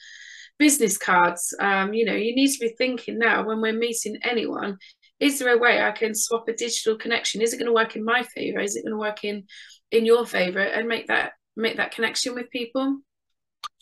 business 0.58 0.98
cards 0.98 1.56
um, 1.62 1.94
you 1.94 2.04
know 2.04 2.14
you 2.14 2.36
need 2.36 2.52
to 2.52 2.60
be 2.60 2.76
thinking 2.78 3.18
now 3.18 3.46
when 3.46 3.62
we're 3.62 3.72
meeting 3.72 4.18
anyone 4.24 4.78
is 5.20 5.40
there 5.40 5.54
a 5.54 5.58
way 5.58 5.82
I 5.82 5.92
can 5.92 6.16
swap 6.16 6.48
a 6.48 6.54
digital 6.54 6.98
connection? 6.98 7.42
Is 7.42 7.54
it 7.54 7.58
going 7.58 7.68
to 7.68 7.74
work 7.74 7.96
in 7.96 8.04
my 8.04 8.24
favor? 8.24 8.60
Is 8.60 8.76
it 8.76 8.84
going 8.84 8.94
to 8.94 8.98
work 8.98 9.24
in 9.24 9.46
in 9.92 10.06
your 10.06 10.26
favor 10.26 10.60
and 10.60 10.88
make 10.88 11.08
that 11.08 11.34
make 11.56 11.78
that 11.78 11.92
connection 11.92 12.36
with 12.36 12.50
people? 12.50 13.00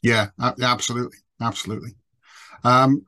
Yeah, 0.01 0.29
absolutely, 0.39 1.17
absolutely. 1.41 1.91
Um, 2.63 3.03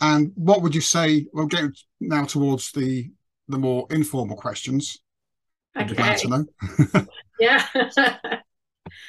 and 0.00 0.32
what 0.34 0.62
would 0.62 0.74
you 0.74 0.80
say? 0.80 1.26
We'll 1.32 1.46
get 1.46 1.70
now 2.00 2.24
towards 2.24 2.70
the 2.72 3.10
the 3.48 3.58
more 3.58 3.86
informal 3.90 4.36
questions. 4.36 4.98
Okay. 5.76 5.88
Be 5.88 5.94
glad 5.94 6.18
to 6.18 6.28
know. 6.28 6.44
yeah. 7.40 7.66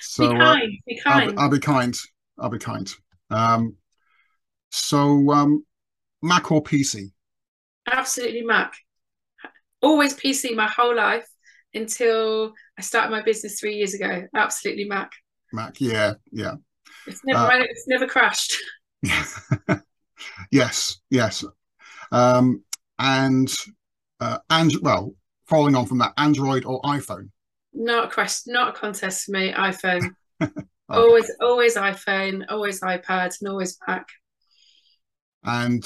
so 0.01 0.31
be 0.31 0.37
kind. 0.37 0.39
Uh, 0.41 0.57
be 0.87 0.99
kind. 1.03 1.31
I'll, 1.31 1.39
I'll, 1.39 1.49
be 1.49 1.59
kind. 1.59 1.95
I'll 2.39 2.49
be 2.49 2.57
kind. 2.57 2.91
Um, 3.29 3.75
so 4.71 5.31
um, 5.31 5.65
Mac 6.21 6.51
or 6.51 6.63
PC? 6.63 7.11
Absolutely 7.87 8.41
Mac. 8.41 8.73
Always 9.81 10.15
PC 10.15 10.55
my 10.55 10.67
whole 10.67 10.95
life 10.95 11.27
until 11.73 12.53
I 12.77 12.81
started 12.81 13.11
my 13.11 13.21
business 13.21 13.59
three 13.59 13.75
years 13.75 13.93
ago. 13.93 14.27
Absolutely 14.35 14.85
Mac. 14.85 15.11
Mac. 15.53 15.79
Yeah, 15.79 16.13
yeah. 16.31 16.55
It's 17.07 17.21
never 17.23 17.39
uh, 17.39 17.63
it's 17.63 17.87
never 17.87 18.07
crashed. 18.07 18.55
yes, 20.51 20.99
yes. 21.09 21.43
Um, 22.11 22.63
and 22.99 23.53
uh, 24.19 24.39
and 24.49 24.71
well, 24.81 25.13
following 25.47 25.75
on 25.75 25.85
from 25.85 25.99
that, 25.99 26.13
Android 26.17 26.65
or 26.65 26.81
iPhone? 26.81 27.29
Not 27.73 28.07
a 28.07 28.11
question, 28.11 28.53
not 28.53 28.69
a 28.69 28.79
contest 28.79 29.25
for 29.25 29.31
me. 29.31 29.51
iPhone. 29.51 30.11
okay. 30.41 30.51
Always, 30.89 31.31
always 31.41 31.75
iPhone, 31.75 32.45
always 32.49 32.81
iPad, 32.81 33.35
and 33.39 33.49
always 33.49 33.77
Mac. 33.87 34.07
And 35.43 35.85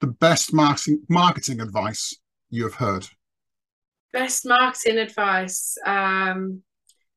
the 0.00 0.06
best 0.06 0.52
marketing 0.52 1.02
marketing 1.08 1.60
advice 1.60 2.14
you 2.50 2.64
have 2.64 2.74
heard? 2.74 3.06
Best 4.12 4.46
marketing 4.46 4.98
advice. 4.98 5.76
Um, 5.84 6.62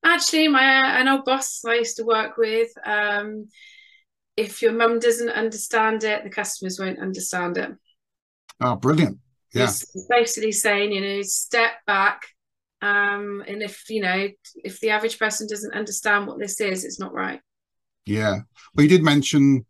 actually, 0.04 0.48
my 0.48 1.00
an 1.00 1.08
old 1.08 1.26
boss 1.26 1.64
I 1.66 1.76
used 1.76 1.98
to 1.98 2.04
work 2.04 2.38
with. 2.38 2.70
Um, 2.86 3.48
if 4.36 4.62
your 4.62 4.72
mum 4.72 5.00
doesn't 5.00 5.30
understand 5.30 6.04
it, 6.04 6.24
the 6.24 6.30
customers 6.30 6.80
won't 6.80 7.00
understand 7.00 7.58
it. 7.58 7.72
Oh, 8.60 8.76
brilliant! 8.76 9.20
Yeah, 9.54 9.68
He's 9.68 10.08
basically 10.10 10.52
saying, 10.52 10.92
you 10.92 11.02
know, 11.02 11.22
step 11.24 11.74
back. 11.86 12.24
Um, 12.82 13.44
and 13.48 13.62
if 13.62 13.90
you 13.90 14.02
know, 14.02 14.28
if 14.64 14.80
the 14.80 14.90
average 14.90 15.20
person 15.20 15.48
doesn't 15.48 15.74
understand 15.74 16.28
what 16.28 16.40
this 16.40 16.60
is, 16.60 16.84
it's 16.84 17.00
not 17.00 17.14
right. 17.14 17.42
Yeah, 18.06 18.40
well, 18.74 18.84
you 18.84 18.90
did 18.90 19.04
mention 19.04 19.66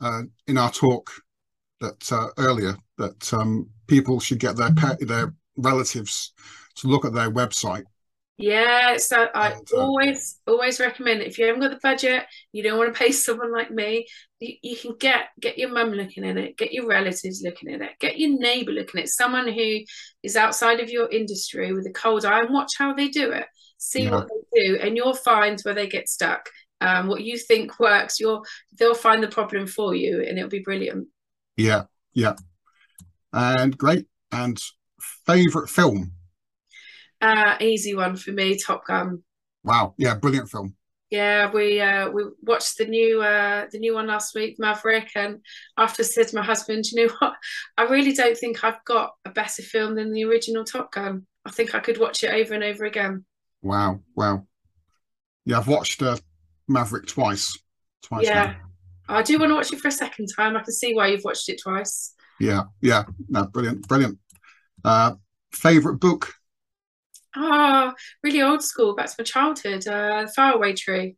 uh, 0.00 0.22
in 0.46 0.58
our 0.58 0.70
talk 0.70 1.10
that 1.80 2.12
uh, 2.12 2.28
earlier 2.38 2.76
that 2.98 3.32
um, 3.32 3.68
people 3.86 4.20
should 4.20 4.38
get 4.38 4.56
their 4.56 4.72
pet, 4.74 4.98
their 5.00 5.34
relatives 5.56 6.32
to 6.76 6.88
look 6.88 7.04
at 7.04 7.12
their 7.12 7.30
website. 7.30 7.84
Yeah, 8.40 8.96
so 8.96 9.26
I 9.34 9.50
and, 9.50 9.68
uh, 9.70 9.76
always 9.76 10.40
always 10.46 10.80
recommend 10.80 11.20
if 11.20 11.38
you 11.38 11.44
haven't 11.44 11.60
got 11.60 11.72
the 11.72 11.78
budget, 11.82 12.24
you 12.52 12.62
don't 12.62 12.78
want 12.78 12.92
to 12.92 12.98
pay 12.98 13.12
someone 13.26 13.52
like 13.52 13.70
me, 13.70 14.06
you, 14.38 14.54
you 14.62 14.76
can 14.76 14.96
get 14.98 15.26
get 15.38 15.58
your 15.58 15.70
mum 15.70 15.90
looking 15.90 16.24
at 16.24 16.38
it, 16.38 16.56
get 16.56 16.72
your 16.72 16.86
relatives 16.86 17.42
looking 17.44 17.70
at 17.70 17.82
it, 17.82 17.90
get 18.00 18.18
your 18.18 18.38
neighbour 18.38 18.72
looking 18.72 19.00
at 19.00 19.04
it, 19.04 19.10
someone 19.10 19.46
who 19.46 19.80
is 20.22 20.36
outside 20.36 20.80
of 20.80 20.88
your 20.88 21.10
industry 21.10 21.74
with 21.74 21.86
a 21.86 21.92
cold 21.92 22.24
eye 22.24 22.40
and 22.40 22.54
watch 22.54 22.70
how 22.78 22.94
they 22.94 23.08
do 23.08 23.30
it. 23.30 23.44
See 23.76 24.04
yeah. 24.04 24.12
what 24.12 24.28
they 24.28 24.62
do, 24.62 24.78
and 24.80 24.96
you'll 24.96 25.14
find 25.14 25.60
where 25.60 25.74
they 25.74 25.86
get 25.86 26.08
stuck. 26.08 26.48
Um, 26.80 27.08
what 27.08 27.22
you 27.22 27.36
think 27.36 27.78
works, 27.78 28.18
you'll 28.18 28.42
they'll 28.78 28.94
find 28.94 29.22
the 29.22 29.28
problem 29.28 29.66
for 29.66 29.94
you, 29.94 30.24
and 30.26 30.38
it'll 30.38 30.48
be 30.48 30.60
brilliant. 30.60 31.08
Yeah, 31.60 31.84
yeah, 32.14 32.36
and 33.32 33.76
great. 33.76 34.06
And 34.32 34.58
favorite 35.26 35.68
film? 35.68 36.12
Uh, 37.20 37.56
easy 37.60 37.94
one 37.94 38.16
for 38.16 38.30
me, 38.30 38.58
Top 38.58 38.86
Gun. 38.86 39.22
Wow, 39.62 39.94
yeah, 39.98 40.14
brilliant 40.14 40.48
film. 40.48 40.74
Yeah, 41.10 41.50
we 41.50 41.78
uh, 41.80 42.08
we 42.08 42.22
watched 42.42 42.78
the 42.78 42.86
new 42.86 43.20
uh, 43.20 43.66
the 43.70 43.78
new 43.78 43.94
one 43.94 44.06
last 44.06 44.34
week, 44.34 44.56
Maverick, 44.58 45.10
and 45.14 45.40
after 45.76 46.02
said 46.02 46.28
to 46.28 46.36
my 46.36 46.42
husband, 46.42 46.86
you 46.86 47.04
know 47.04 47.12
what, 47.18 47.34
I 47.76 47.82
really 47.82 48.14
don't 48.14 48.38
think 48.38 48.64
I've 48.64 48.82
got 48.86 49.10
a 49.26 49.30
better 49.30 49.62
film 49.62 49.96
than 49.96 50.12
the 50.12 50.24
original 50.24 50.64
Top 50.64 50.92
Gun. 50.92 51.26
I 51.44 51.50
think 51.50 51.74
I 51.74 51.80
could 51.80 51.98
watch 51.98 52.24
it 52.24 52.32
over 52.32 52.54
and 52.54 52.64
over 52.64 52.86
again. 52.86 53.26
Wow, 53.60 54.00
wow. 54.16 54.46
Yeah, 55.44 55.58
I've 55.58 55.68
watched 55.68 56.00
uh, 56.00 56.16
Maverick 56.68 57.06
twice. 57.06 57.58
Twice. 58.02 58.24
Yeah, 58.24 58.46
now. 58.46 58.69
I 59.10 59.22
do 59.22 59.38
want 59.38 59.50
to 59.50 59.54
watch 59.54 59.72
it 59.72 59.80
for 59.80 59.88
a 59.88 59.92
second 59.92 60.28
time. 60.36 60.56
I 60.56 60.62
can 60.62 60.72
see 60.72 60.94
why 60.94 61.08
you've 61.08 61.24
watched 61.24 61.48
it 61.48 61.60
twice. 61.62 62.14
Yeah, 62.38 62.64
yeah, 62.80 63.04
no, 63.28 63.44
brilliant, 63.46 63.86
brilliant. 63.86 64.18
Uh, 64.84 65.14
favorite 65.52 65.96
book? 65.96 66.32
Ah, 67.36 67.92
oh, 67.92 67.94
really 68.22 68.42
old 68.42 68.62
school, 68.62 68.94
back 68.94 69.06
to 69.06 69.14
my 69.18 69.24
childhood. 69.24 69.86
Uh, 69.86 70.26
Faraway 70.34 70.72
Tree 70.72 71.16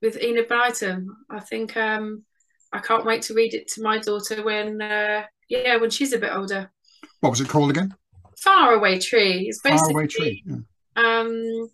with 0.00 0.20
Enid 0.20 0.48
Blyton. 0.48 1.06
I 1.30 1.40
think 1.40 1.76
um, 1.76 2.24
I 2.72 2.80
can't 2.80 3.04
wait 3.04 3.22
to 3.22 3.34
read 3.34 3.54
it 3.54 3.68
to 3.72 3.82
my 3.82 3.98
daughter 3.98 4.42
when, 4.42 4.80
uh, 4.80 5.24
yeah, 5.48 5.76
when 5.76 5.90
she's 5.90 6.12
a 6.12 6.18
bit 6.18 6.34
older. 6.34 6.70
What 7.20 7.30
was 7.30 7.40
it 7.40 7.48
called 7.48 7.70
again? 7.70 7.94
Faraway 8.38 8.98
Tree. 8.98 9.46
It's 9.48 9.60
basically 9.60 9.92
Faraway 9.92 10.06
Tree. 10.06 10.44
Yeah. 10.46 10.56
Um, 10.96 11.68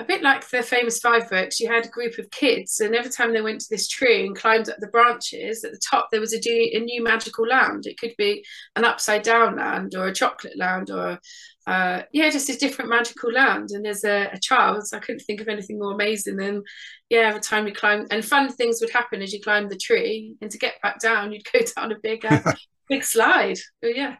a 0.00 0.04
bit 0.04 0.22
like 0.22 0.48
the 0.48 0.62
famous 0.62 1.00
five 1.00 1.28
books, 1.28 1.58
you 1.58 1.68
had 1.68 1.84
a 1.84 1.90
group 1.90 2.18
of 2.18 2.30
kids, 2.30 2.78
and 2.80 2.94
every 2.94 3.10
time 3.10 3.32
they 3.32 3.40
went 3.40 3.60
to 3.60 3.66
this 3.68 3.88
tree 3.88 4.26
and 4.26 4.36
climbed 4.36 4.68
up 4.68 4.76
the 4.78 4.86
branches, 4.86 5.64
at 5.64 5.72
the 5.72 5.80
top 5.90 6.08
there 6.10 6.20
was 6.20 6.32
a, 6.32 6.76
a 6.76 6.78
new 6.78 7.02
magical 7.02 7.46
land. 7.46 7.84
It 7.86 7.98
could 7.98 8.14
be 8.16 8.44
an 8.76 8.84
upside 8.84 9.22
down 9.22 9.56
land, 9.56 9.96
or 9.96 10.06
a 10.06 10.14
chocolate 10.14 10.56
land, 10.56 10.90
or 10.90 11.18
uh, 11.66 12.02
yeah, 12.12 12.30
just 12.30 12.48
a 12.48 12.56
different 12.56 12.90
magical 12.90 13.32
land. 13.32 13.70
And 13.72 13.86
as 13.88 14.04
a, 14.04 14.30
a, 14.32 14.38
child, 14.38 14.84
I 14.94 15.00
couldn't 15.00 15.20
think 15.20 15.40
of 15.40 15.48
anything 15.48 15.78
more 15.80 15.92
amazing 15.92 16.36
than 16.36 16.62
yeah, 17.10 17.28
every 17.28 17.40
time 17.40 17.66
you 17.66 17.74
climb, 17.74 18.06
and 18.12 18.24
fun 18.24 18.52
things 18.52 18.80
would 18.80 18.90
happen 18.90 19.20
as 19.20 19.32
you 19.32 19.40
climbed 19.40 19.70
the 19.70 19.76
tree, 19.76 20.36
and 20.40 20.50
to 20.50 20.58
get 20.58 20.80
back 20.80 21.00
down, 21.00 21.32
you'd 21.32 21.42
go 21.52 21.58
down 21.76 21.90
a 21.90 21.98
big 22.00 22.24
uh, 22.24 22.54
big 22.88 23.02
slide. 23.02 23.58
But 23.82 23.96
yeah, 23.96 24.14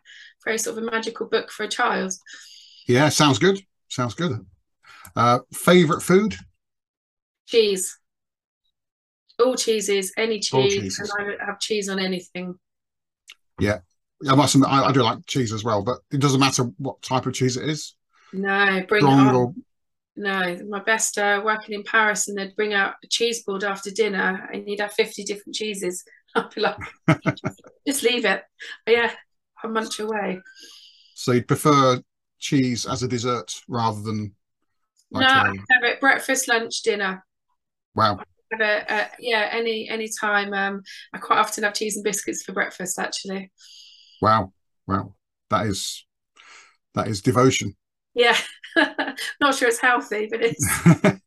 very 0.44 0.58
sort 0.58 0.76
of 0.76 0.82
a 0.82 0.90
magical 0.90 1.28
book 1.28 1.52
for 1.52 1.62
a 1.62 1.68
child. 1.68 2.12
Yeah, 2.88 3.10
sounds 3.10 3.38
good. 3.38 3.60
Sounds 3.88 4.14
good. 4.14 4.44
Uh, 5.16 5.40
favorite 5.52 6.02
food? 6.02 6.34
Cheese. 7.46 7.98
All 9.38 9.54
cheeses, 9.54 10.12
any 10.16 10.40
cheese, 10.40 10.98
and 10.98 11.38
I 11.40 11.44
have 11.46 11.60
cheese 11.60 11.88
on 11.88 11.98
anything. 11.98 12.54
Yeah, 13.60 13.78
I 14.28 14.34
must 14.34 14.54
admit, 14.54 14.70
I, 14.70 14.84
I, 14.84 14.92
do 14.92 15.02
like 15.02 15.24
cheese 15.26 15.52
as 15.52 15.62
well, 15.62 15.82
but 15.82 15.98
it 16.10 16.20
doesn't 16.20 16.40
matter 16.40 16.64
what 16.78 17.02
type 17.02 17.26
of 17.26 17.34
cheese 17.34 17.56
it 17.56 17.68
is. 17.68 17.94
No, 18.32 18.82
bring 18.88 19.02
Strong 19.02 19.34
or... 19.34 19.54
No, 20.16 20.58
my 20.68 20.80
best 20.80 21.16
uh, 21.18 21.40
working 21.44 21.76
in 21.76 21.84
Paris, 21.84 22.26
and 22.26 22.36
they'd 22.36 22.56
bring 22.56 22.74
out 22.74 22.94
a 23.04 23.06
cheese 23.06 23.44
board 23.44 23.62
after 23.62 23.90
dinner, 23.90 24.48
and 24.52 24.68
you'd 24.68 24.80
have 24.80 24.92
fifty 24.92 25.22
different 25.22 25.54
cheeses. 25.54 26.02
I'd 26.34 26.50
be 26.50 26.60
like, 26.60 26.76
just 27.86 28.02
leave 28.02 28.24
it. 28.24 28.42
But 28.84 28.94
yeah, 28.94 29.12
I 29.62 29.68
munch 29.68 30.00
away. 30.00 30.40
So 31.14 31.32
you'd 31.32 31.46
prefer 31.46 32.02
cheese 32.40 32.84
as 32.84 33.04
a 33.04 33.08
dessert 33.08 33.60
rather 33.68 34.02
than 34.02 34.34
no, 35.10 35.26
I 35.26 35.46
have 35.70 35.84
it 35.84 36.00
breakfast, 36.00 36.48
lunch, 36.48 36.82
dinner. 36.82 37.24
Wow. 37.94 38.20
have 38.52 38.60
it, 38.60 38.90
uh, 38.90 39.06
yeah, 39.18 39.48
any 39.52 39.88
any 39.88 40.08
time. 40.20 40.52
Um, 40.52 40.82
I 41.12 41.18
quite 41.18 41.38
often 41.38 41.64
have 41.64 41.74
cheese 41.74 41.96
and 41.96 42.04
biscuits 42.04 42.42
for 42.42 42.52
breakfast. 42.52 42.98
Actually. 42.98 43.50
Wow, 44.20 44.52
wow, 44.86 45.14
that 45.50 45.66
is 45.66 46.04
that 46.94 47.08
is 47.08 47.22
devotion. 47.22 47.74
Yeah, 48.14 48.36
not 49.40 49.54
sure 49.54 49.68
it's 49.68 49.80
healthy, 49.80 50.28
but 50.30 50.40
it's 50.42 50.66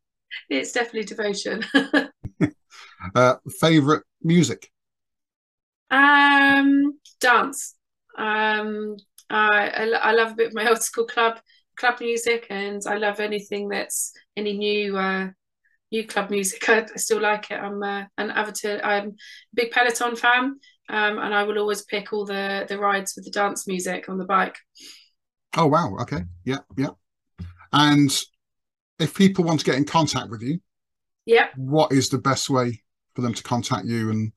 it's 0.50 0.72
definitely 0.72 1.04
devotion. 1.04 1.64
uh, 3.16 3.36
favorite 3.60 4.04
music? 4.22 4.72
Um, 5.90 7.00
dance. 7.20 7.76
Um, 8.18 8.98
I, 9.30 9.70
I, 9.70 9.84
I 9.84 10.12
love 10.12 10.32
a 10.32 10.36
bit 10.36 10.48
of 10.48 10.54
my 10.54 10.68
old 10.68 10.82
school 10.82 11.06
club 11.06 11.40
club 11.82 12.00
music, 12.00 12.46
and 12.50 12.82
I 12.88 12.98
love 12.98 13.20
anything 13.20 13.68
that's 13.68 14.14
any 14.38 14.56
new 14.58 14.98
uh, 14.98 15.30
new 15.92 16.06
club 16.06 16.30
music. 16.30 16.70
I, 16.70 16.86
I 16.94 16.98
still 16.98 17.20
like 17.20 17.50
it. 17.52 17.56
I'm 17.56 17.82
uh, 17.82 18.06
an 18.18 18.30
avid. 18.30 18.82
I'm 18.84 19.08
a 19.08 19.14
big 19.54 19.72
Peloton 19.72 20.16
fan, 20.16 20.60
um, 20.90 21.18
and 21.18 21.34
I 21.34 21.44
will 21.44 21.58
always 21.58 21.84
pick 21.84 22.14
all 22.14 22.26
the 22.26 22.66
the 22.70 22.80
rides 22.80 23.14
with 23.16 23.26
the 23.26 23.32
dance 23.32 23.68
music 23.68 24.08
on 24.08 24.18
the 24.18 24.26
bike. 24.26 24.56
Oh 25.58 25.68
wow! 25.68 25.98
Okay, 26.02 26.22
yeah, 26.46 26.60
yeah. 26.78 26.92
And 27.74 28.12
if 29.00 29.16
people 29.16 29.44
want 29.44 29.60
to 29.60 29.66
get 29.66 29.76
in 29.76 29.86
contact 29.86 30.30
with 30.30 30.44
you, 30.44 30.60
yeah, 31.26 31.48
what 31.58 31.92
is 31.92 32.10
the 32.10 32.20
best 32.20 32.50
way 32.50 32.84
for 33.16 33.22
them 33.22 33.34
to 33.34 33.44
contact 33.44 33.88
you 33.88 34.12
and 34.12 34.32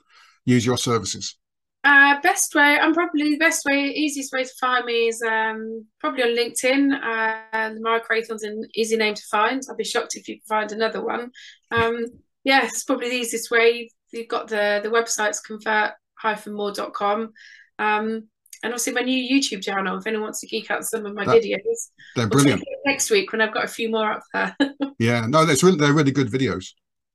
use 0.47 0.65
your 0.65 0.79
services? 0.79 1.37
Uh, 1.85 2.19
best 2.23 2.55
way, 2.55 2.79
and 2.81 2.95
probably 2.95 3.29
the 3.31 3.37
best 3.37 3.67
way, 3.67 3.85
easiest 3.85 4.33
way 4.33 4.43
to 4.43 4.53
find 4.59 4.87
me 4.87 5.09
is 5.09 5.23
um, 5.23 5.85
probably 6.01 6.23
on 6.23 6.31
LinkedIn. 6.31 6.95
Uh, 6.95 7.75
Mara 7.79 8.01
Crathorne's 8.01 8.43
an 8.43 8.67
easy 8.75 8.97
name 8.97 9.13
to 9.15 9.23
find. 9.31 9.63
I'd 9.71 9.77
be 9.77 9.85
shocked 9.85 10.17
if 10.17 10.27
you 10.27 10.37
could 10.37 10.49
find 10.49 10.73
another 10.73 11.05
one. 11.05 11.31
Um, 11.71 12.07
yeah, 12.43 12.65
it's 12.65 12.85
probably 12.85 13.11
the 13.11 13.17
easiest 13.17 13.51
way. 13.51 13.91
You've 14.13 14.29
got 14.29 14.49
the 14.49 14.81
the 14.83 14.89
website's 14.89 15.41
convert-more.com. 15.41 17.33
Um, 17.79 18.29
and 18.63 18.73
also 18.73 18.93
my 18.93 19.03
new 19.03 19.41
YouTube 19.41 19.63
channel. 19.63 19.99
If 19.99 20.07
anyone 20.07 20.25
wants 20.25 20.41
to 20.41 20.47
geek 20.47 20.71
out 20.71 20.85
some 20.85 21.05
of 21.05 21.15
my 21.15 21.27
that, 21.27 21.43
videos, 21.43 21.91
they're 22.17 22.27
brilliant. 22.27 22.65
next 22.87 23.11
week 23.11 23.31
when 23.31 23.43
I've 23.43 23.53
got 23.53 23.65
a 23.65 23.69
few 23.69 23.91
more 23.91 24.13
up 24.13 24.23
there. 24.33 24.57
yeah, 24.99 25.27
no, 25.27 25.45
that's 25.45 25.63
really 25.63 25.77
they're 25.77 25.93
really 25.93 26.13
good 26.13 26.29
videos. 26.29 26.69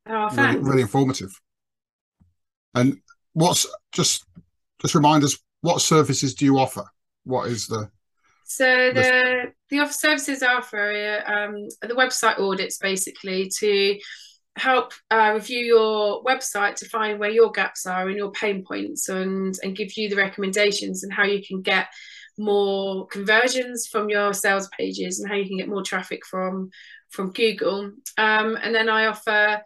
Oh, 0.08 0.30
thanks. 0.30 0.58
Really, 0.58 0.70
really 0.70 0.82
informative. 0.84 1.32
And 2.76 3.00
what's 3.34 3.66
just 3.92 4.26
just 4.82 4.96
remind 4.96 5.24
us 5.24 5.38
what 5.62 5.82
services 5.82 6.34
do 6.34 6.46
you 6.46 6.58
offer? 6.58 6.86
What 7.24 7.48
is 7.50 7.68
the 7.68 7.90
so 8.46 8.92
the 8.92 9.54
the 9.70 9.80
offer 9.80 9.94
services 9.94 10.42
are 10.42 10.64
for 10.64 10.90
um, 11.28 11.68
the 11.82 11.94
website 11.94 12.40
audits 12.40 12.80
basically 12.80 13.52
to 13.60 14.00
help 14.56 14.92
uh, 15.12 15.32
review 15.36 15.60
your 15.60 16.24
website 16.24 16.76
to 16.76 16.90
find 16.90 17.20
where 17.20 17.30
your 17.30 17.52
gaps 17.52 17.86
are 17.86 18.08
and 18.08 18.18
your 18.18 18.32
pain 18.32 18.64
points 18.66 19.08
and 19.08 19.56
and 19.62 19.76
give 19.76 19.96
you 19.96 20.10
the 20.10 20.16
recommendations 20.16 21.04
and 21.04 21.14
how 21.14 21.24
you 21.24 21.44
can 21.46 21.62
get 21.62 21.88
more 22.40 23.06
conversions 23.08 23.88
from 23.88 24.10
your 24.10 24.34
sales 24.34 24.68
pages 24.78 25.20
and 25.20 25.30
how 25.30 25.36
you 25.36 25.46
can 25.46 25.58
get 25.58 25.68
more 25.68 25.84
traffic 25.84 26.26
from 26.26 26.72
from 27.10 27.32
Google. 27.32 27.92
Um, 28.18 28.58
and 28.62 28.74
then 28.74 28.90
I 28.90 29.08
offer 29.08 29.62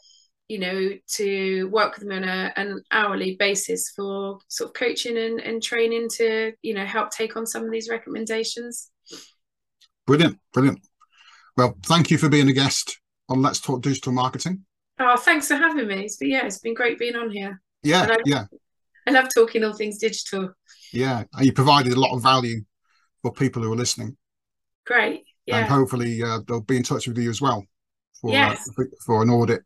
you 0.47 0.59
know, 0.59 0.89
to 1.07 1.69
work 1.69 1.95
with 1.95 2.07
them 2.07 2.23
on 2.23 2.27
a, 2.27 2.53
an 2.55 2.81
hourly 2.91 3.35
basis 3.37 3.91
for 3.95 4.39
sort 4.47 4.69
of 4.69 4.73
coaching 4.73 5.17
and, 5.17 5.39
and 5.39 5.63
training 5.63 6.09
to, 6.17 6.51
you 6.61 6.73
know, 6.73 6.85
help 6.85 7.11
take 7.11 7.37
on 7.37 7.45
some 7.45 7.63
of 7.63 7.71
these 7.71 7.89
recommendations. 7.89 8.91
Brilliant, 10.05 10.39
brilliant. 10.53 10.79
Well, 11.55 11.77
thank 11.85 12.11
you 12.11 12.17
for 12.17 12.29
being 12.29 12.49
a 12.49 12.53
guest 12.53 12.99
on 13.29 13.41
Let's 13.41 13.61
Talk 13.61 13.81
Digital 13.81 14.11
Marketing. 14.11 14.65
Oh, 14.99 15.17
thanks 15.17 15.47
for 15.47 15.55
having 15.55 15.87
me. 15.87 16.03
It's 16.03 16.17
been, 16.17 16.31
yeah, 16.31 16.45
it's 16.45 16.59
been 16.59 16.73
great 16.73 16.99
being 16.99 17.15
on 17.15 17.31
here. 17.31 17.61
Yeah, 17.81 18.07
I, 18.09 18.17
yeah. 18.25 18.45
I 19.07 19.11
love 19.11 19.29
talking 19.33 19.63
all 19.63 19.73
things 19.73 19.97
digital. 19.97 20.53
Yeah, 20.91 21.23
and 21.33 21.45
you 21.45 21.53
provided 21.53 21.93
a 21.93 21.99
lot 21.99 22.13
of 22.15 22.21
value 22.21 22.61
for 23.21 23.31
people 23.31 23.63
who 23.63 23.71
are 23.73 23.77
listening. 23.77 24.17
Great. 24.85 25.23
Yeah. 25.45 25.59
And 25.59 25.67
hopefully 25.67 26.21
uh, 26.21 26.39
they'll 26.47 26.61
be 26.61 26.77
in 26.77 26.83
touch 26.83 27.07
with 27.07 27.17
you 27.17 27.29
as 27.29 27.41
well 27.41 27.65
for 28.19 28.29
uh, 28.29 28.33
yes. 28.33 28.69
uh, 28.77 28.83
for 29.05 29.21
an 29.21 29.29
audit 29.29 29.63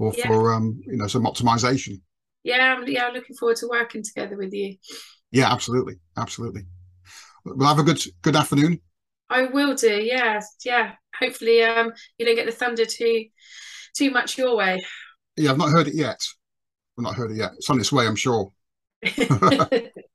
or 0.00 0.12
yeah. 0.16 0.26
for 0.26 0.54
um, 0.54 0.80
you 0.86 0.96
know 0.96 1.06
some 1.06 1.24
optimization. 1.24 2.00
Yeah, 2.42 2.76
I'm, 2.78 2.88
yeah, 2.88 3.08
looking 3.08 3.36
forward 3.36 3.58
to 3.58 3.68
working 3.68 4.02
together 4.02 4.36
with 4.36 4.52
you. 4.52 4.76
Yeah, 5.30 5.52
absolutely, 5.52 5.96
absolutely. 6.16 6.62
Well, 7.44 7.68
have 7.68 7.78
a 7.78 7.84
good 7.84 8.00
good 8.22 8.34
afternoon. 8.34 8.80
I 9.28 9.44
will 9.44 9.74
do. 9.74 10.02
Yeah, 10.02 10.40
yeah. 10.64 10.92
Hopefully, 11.18 11.62
um, 11.62 11.92
you 12.18 12.26
don't 12.26 12.34
get 12.34 12.46
the 12.46 12.52
thunder 12.52 12.86
too 12.86 13.26
too 13.94 14.10
much 14.10 14.38
your 14.38 14.56
way. 14.56 14.80
Yeah, 15.36 15.50
I've 15.50 15.58
not 15.58 15.70
heard 15.70 15.86
it 15.86 15.94
yet. 15.94 16.18
I've 16.98 17.04
not 17.04 17.14
heard 17.14 17.30
it 17.30 17.36
yet. 17.36 17.52
It's 17.56 17.70
on 17.70 17.78
its 17.78 17.92
way, 17.92 18.06
I'm 18.06 18.16
sure. 18.16 18.52